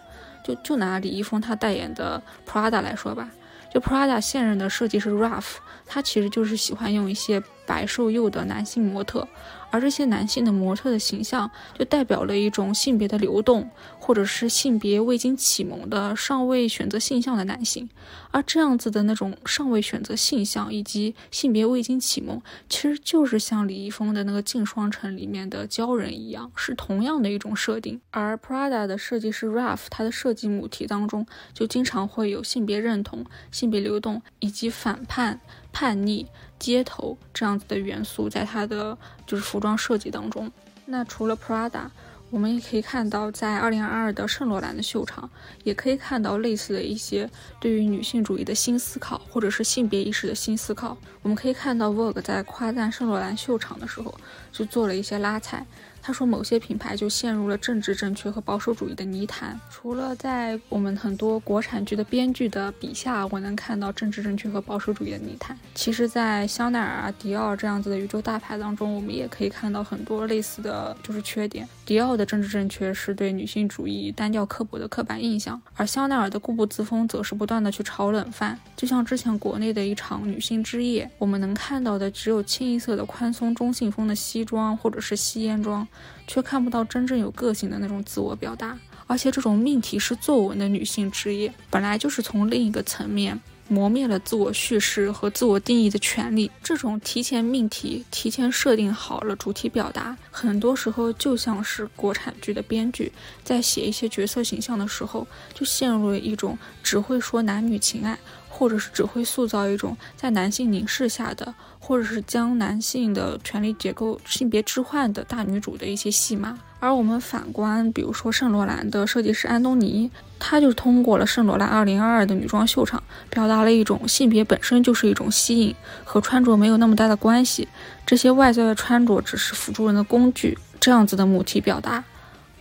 [0.44, 3.28] 就就拿李易峰他代言的 Prada 来说吧，
[3.72, 5.44] 就 Prada 现任的设计师 Raf，
[5.86, 9.28] 他其实就是喜欢用一些白瘦幼的男性模特。
[9.70, 13.68] 而这些男性的模特的形象，就代表了一种性别的流动，
[14.08, 17.86] 或者是性别未经启蒙的尚未选择性向的男性。
[18.30, 22.40] 而这样子的那种尚未选择性向以及性别未经启蒙，
[22.70, 28.00] 其实就是像李易峰的那个《镜双城》里面的鲛人一样，是同样的一种设定。
[28.10, 35.38] 而 Prada 的设计师 Ralph，他的设计母题当中就经常会有性别认同、性别流动以及反叛、
[35.70, 36.26] 叛逆。
[36.58, 40.50] 街头这样子的元素，在他的就是服装设计当中。
[40.86, 41.84] 那除了 Prada，
[42.30, 45.28] 我们也可以看到，在二零二二的圣罗兰的秀场，
[45.64, 50.96] 也可以看到类似的一些对于女性主义的新思考，或者是性别意识的新思考。
[51.22, 54.14] 我们可以看到，Vogue 在夸赞圣罗兰秀场的时候，
[54.52, 55.64] 就做了一些拉踩。
[56.08, 59.60] 他说，某些品牌就陷入了政治正确和保守主义的泥潭。
[59.70, 65.54] 除了在我们很多国产剧的编剧的笔下，我能看到政治正确和保守主义的泥潭。
[65.74, 71.68] 其实，在香奈儿啊、迪奥这样子的宇宙大牌当中，我们也可以看到很多类似的就是缺点。
[71.84, 78.58] 迪奥的政治正确是对女性主义单调刻薄的刻板印象，而香奈儿的固步自封则是不断的去炒冷饭。
[78.76, 85.86] 就像之前国内的一场女性之夜，我们能看到的只有清一色的宽松中性风的西装或者是吸烟装。
[86.26, 88.76] 却看不到真正有个性的那种自我表达，
[89.06, 96.50] 而且这种命题式作文的女性职业，本来就是从另一个层面磨灭了自我叙事和自我定义的权利。
[96.62, 103.12] 这种提前命题、提前设定好了主题表达，很多时候就像是国产剧的编剧
[103.44, 108.18] 在写一些角色形象的时候，就陷入了一种只会说男女情爱。
[108.50, 116.58] 或者是只会塑造一种在男性凝视下的，或者是将男性的权力结构性别置换的大女主的一些戏码。
[116.80, 120.08] 而我们反观，比如说圣罗兰的设计师安东尼，
[120.38, 125.74] 他就通过了圣罗兰2022的女装秀场，表达了一种性别本身就是一种吸引，
[126.04, 127.66] 和穿着没有那么大的关系，
[128.06, 132.04] 这些外在的穿着只是辅助人的工具，这样子的母题表达。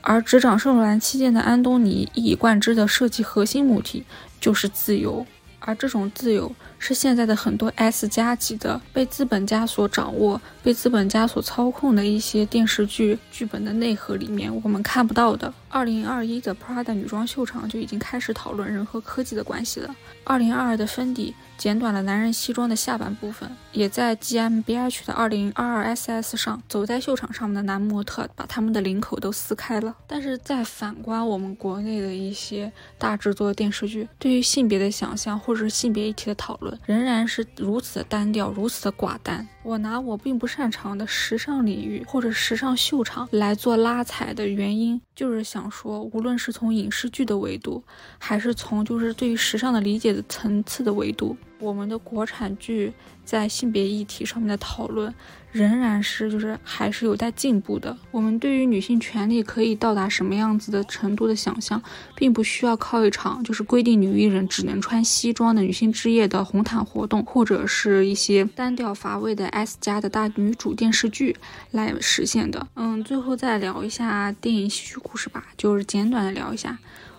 [0.02, 4.04] 而执掌圣罗兰期间的安东尼一以贯之的设计核心母题
[4.40, 5.26] 就是自由。
[5.60, 6.50] 而这种自由
[6.80, 15.54] 是现在的很多 S 加级的被资本家所掌握、被资本家所操控的一些电视剧剧本的内核里面我们看不到的。
[15.70, 19.96] 二零二一的 Prada 女装秀场就已经开始讨论人和科技的关系了。
[20.24, 29.96] 二零二二的芬迪剪短了男人西装的下半部分，也在 GMBH 的二零二二 SS 上，走在秀场上面的男模特把他们的领口都撕开了。
[30.06, 39.48] 但是在反观我们国内的一些大制作电视剧，对于性别的想象或者是性别议题的讨论，仍然是如此的单调，如此的寡淡。
[39.64, 47.84] 我拿我并不擅长的时尚领域或者时尚秀场来做拉踩的原因，就是想说，无论是从影视剧的维度，
[48.18, 51.36] 还是从就是对于时尚的理解的层次的维度。
[51.60, 52.94] 我们的国产剧
[53.26, 55.14] 在性别议题上面的讨论，
[55.52, 57.96] 仍然是就是还是有待进步的。
[58.12, 61.82] 我们对于女性权利可以到达什么样子的程度的想象，
[62.16, 71.36] 并不需要靠一场就是规定女艺人只能穿西装的女性之夜的红毯活动，或者是一些单调乏味的 S 加的大女主电视剧
[71.72, 72.68] 来实现的。
[72.76, 76.78] 嗯，最后再聊一下电影戏剧故事吧，就是简短的聊一下。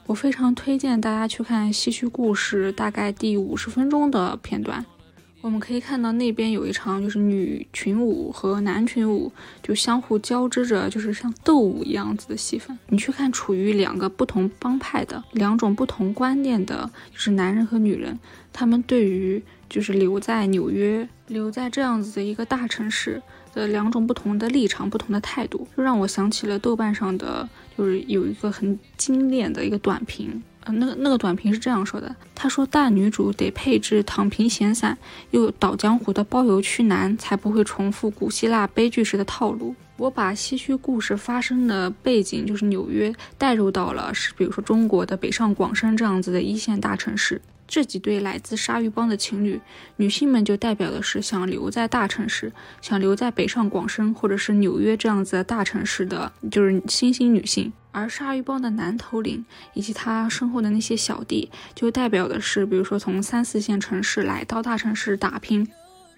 [0.09, 4.83] 我非常推荐大家去看《戏曲故事》，大概第五十分钟的片段，
[5.43, 9.31] 我们可以看到那边有一场就是女群舞和男群舞
[9.63, 12.79] 就相互交织着，就是像斗舞一样子的戏份。
[12.89, 18.19] 你去看处于两个不同帮派的、两种不同观念的，就是男人和女人，
[18.51, 23.21] 他们对于就是留在纽约、留在这样子的一个大城市。
[23.55, 34.97] 的两种不同的立场、不同的态度，就让我想起了豆瓣上的，就是有一个很精炼的一个短评，呃，那个那个短评是这样说的：他说大女主得配置躺平闲散
[35.31, 39.75] 又倒江湖的包邮区男，才不会重复古希腊悲剧时的套路。
[39.97, 47.43] 我把唏嘘故事发生的背景就是纽约，带入到了是比如说中国的北上广深这样子的一线大城市。
[47.69, 49.61] 这几对来自鲨鱼帮的情侣，
[49.97, 52.51] 女性们就代表的是想留在大城市，
[52.81, 57.71] 想留在北上广深或者是纽约这样子的大城市的，就是新兴女性。
[57.91, 59.45] 而鲨鱼帮的男头领
[59.75, 65.69] 以及他身后的那些小弟，就代表的是，比如说从三四线城市来到大城市打拼。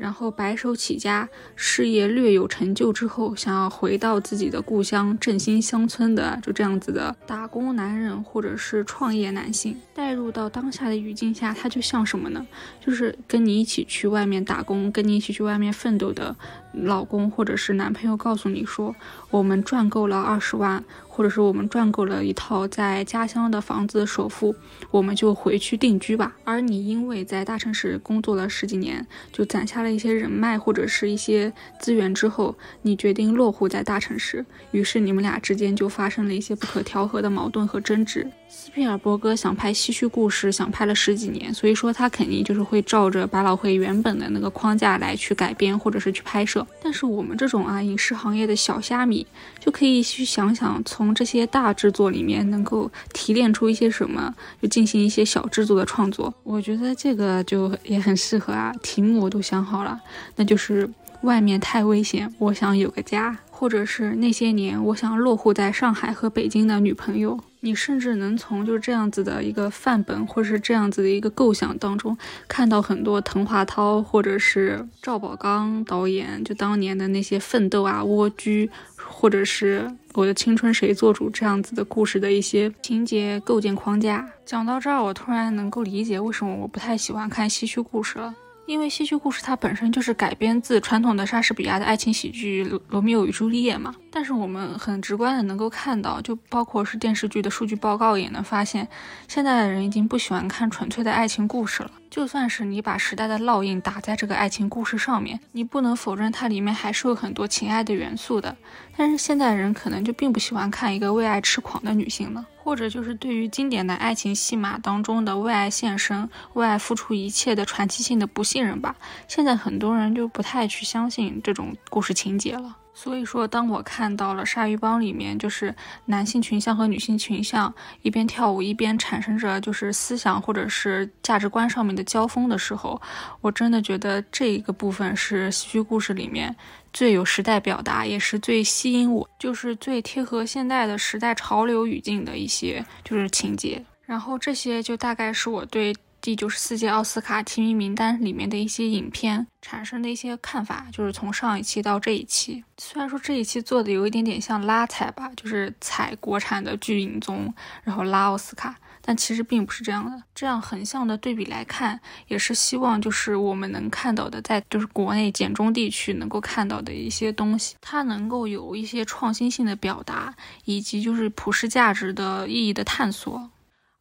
[0.01, 12.47] 然后白手起家，事业略有成就之后，想要回到自己的故乡振兴乡村的，就这样子的打工男人或者是创业男性，带入到当下的语境下，他就像什么呢？
[12.85, 16.35] 就是跟你一起去外面打工，跟你一起去外面奋斗的
[16.73, 18.97] 老公或者是男朋友，告诉你说，
[19.29, 20.83] 我们赚够了二十万。
[21.21, 24.57] 或者是我们赚够了一套在家乡的房子首付，
[24.91, 26.35] 我们就回去定居吧。
[26.45, 38.27] 而你因为在大城市工作了十几年，就攒下了一些人脉或者是一些资源之后，你决定落户在大城市，于是你们俩之间就发生了一些不可调和的矛盾和争执。
[38.53, 46.67] 斯皮尔伯格想拍唏嘘故事，想拍了十几年，所以说他肯定就是会照着百老汇原本的那个框架来去改编或者是去拍摄。
[46.83, 49.25] 但是我们这种啊影视行业的小虾米，
[49.61, 56.35] 就可以去想想从这些大制作里面能够提炼出一些什么，就进行一些小制作的创作。
[56.43, 60.01] 我觉得这个就也很适合啊，题目我都想好了，
[60.35, 60.91] 那就是
[61.23, 63.39] 外面太危险，我想有个家。
[63.49, 67.39] 或者是那些年我想落户在上海和北京的女朋友。
[67.61, 72.17] 你甚至能从就这样子的一个范本，或者是这样子的一个构想当中，
[72.49, 84.27] 看到很多滕华涛或者是赵宝刚导演就当年的那些奋斗啊、蜗居，或者是我的青春谁做主这样子的故事的一些情节构建框架。
[84.47, 88.35] 讲到这儿，我突然能够理解为什么我不太喜欢看西区故事了。
[88.71, 98.87] 因为戏剧故事它本身就是改编自传统的莎士比亚的爱情喜剧《罗密欧与朱丽叶》嘛，但是我们很直观的能够看到，就包括是电视剧的数据报告也能发现，
[99.27, 101.91] 现在的人已经不喜欢看纯粹的爱情故事了。
[102.11, 108.57] 就算是你把时代的烙印打在这个爱情故事上面，你不能否认它里面还是有很多情爱的元素的。
[108.97, 112.45] 但是现在人可能就并不喜欢看一个为爱痴狂的女性了。
[112.63, 118.95] 或者就是对于经典的爱情戏码当中的为爱献身、为爱付出一切的传奇性的不信任吧，
[119.27, 122.77] 现在很多人就不太去相信这种故事情节了。
[122.93, 125.75] 所以说，当我看到了《鲨鱼帮》里面就是
[126.07, 127.73] 男性群像和女性群像
[128.03, 133.01] 一边跳舞一边产生着就是思想或者是价值观上面的交锋的时候，
[133.41, 136.55] 我真的觉得这一个部分是戏剧故事里面。
[136.93, 143.83] 最有时代表达，也是最吸引我，就是最贴合现代的时代潮流语境的一些就是情节。
[144.05, 152.63] 然后这些就大概是我对第九十四届奥斯卡提名名单里面的一些影片产生的一些看法，就是从上一期到这一期。
[152.77, 157.53] 虽然说这一期做的有一点点像拉踩吧，就是踩国产的巨影综，
[157.83, 158.77] 然后拉奥斯卡。
[159.03, 161.99] 但其实并不是这样的，这样横向的对比来看，
[162.29, 170.35] 也是希望就是我们能看到的，在就是国内简中地区能够看到的一些东西，它能够有一些创新性的表达，
[170.67, 173.49] 以及就是普世价值的意义的探索，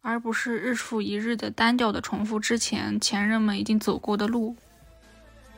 [0.02, 4.56] 而不是日复一日的单调的重复之前前任们已经走过的路。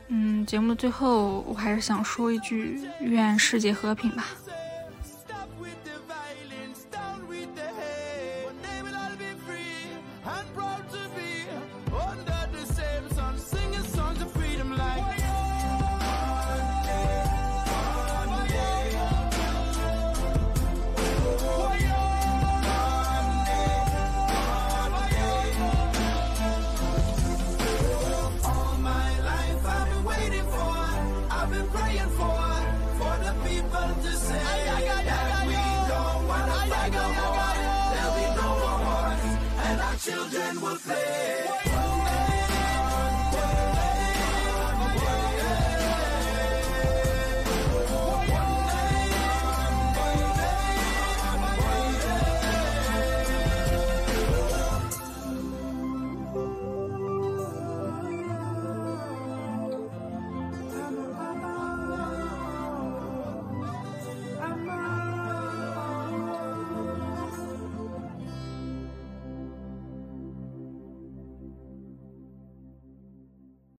[0.08, 4.26] 嗯，节目的最后，我还是想说一句：愿世界和平吧。
[40.04, 41.51] children will play.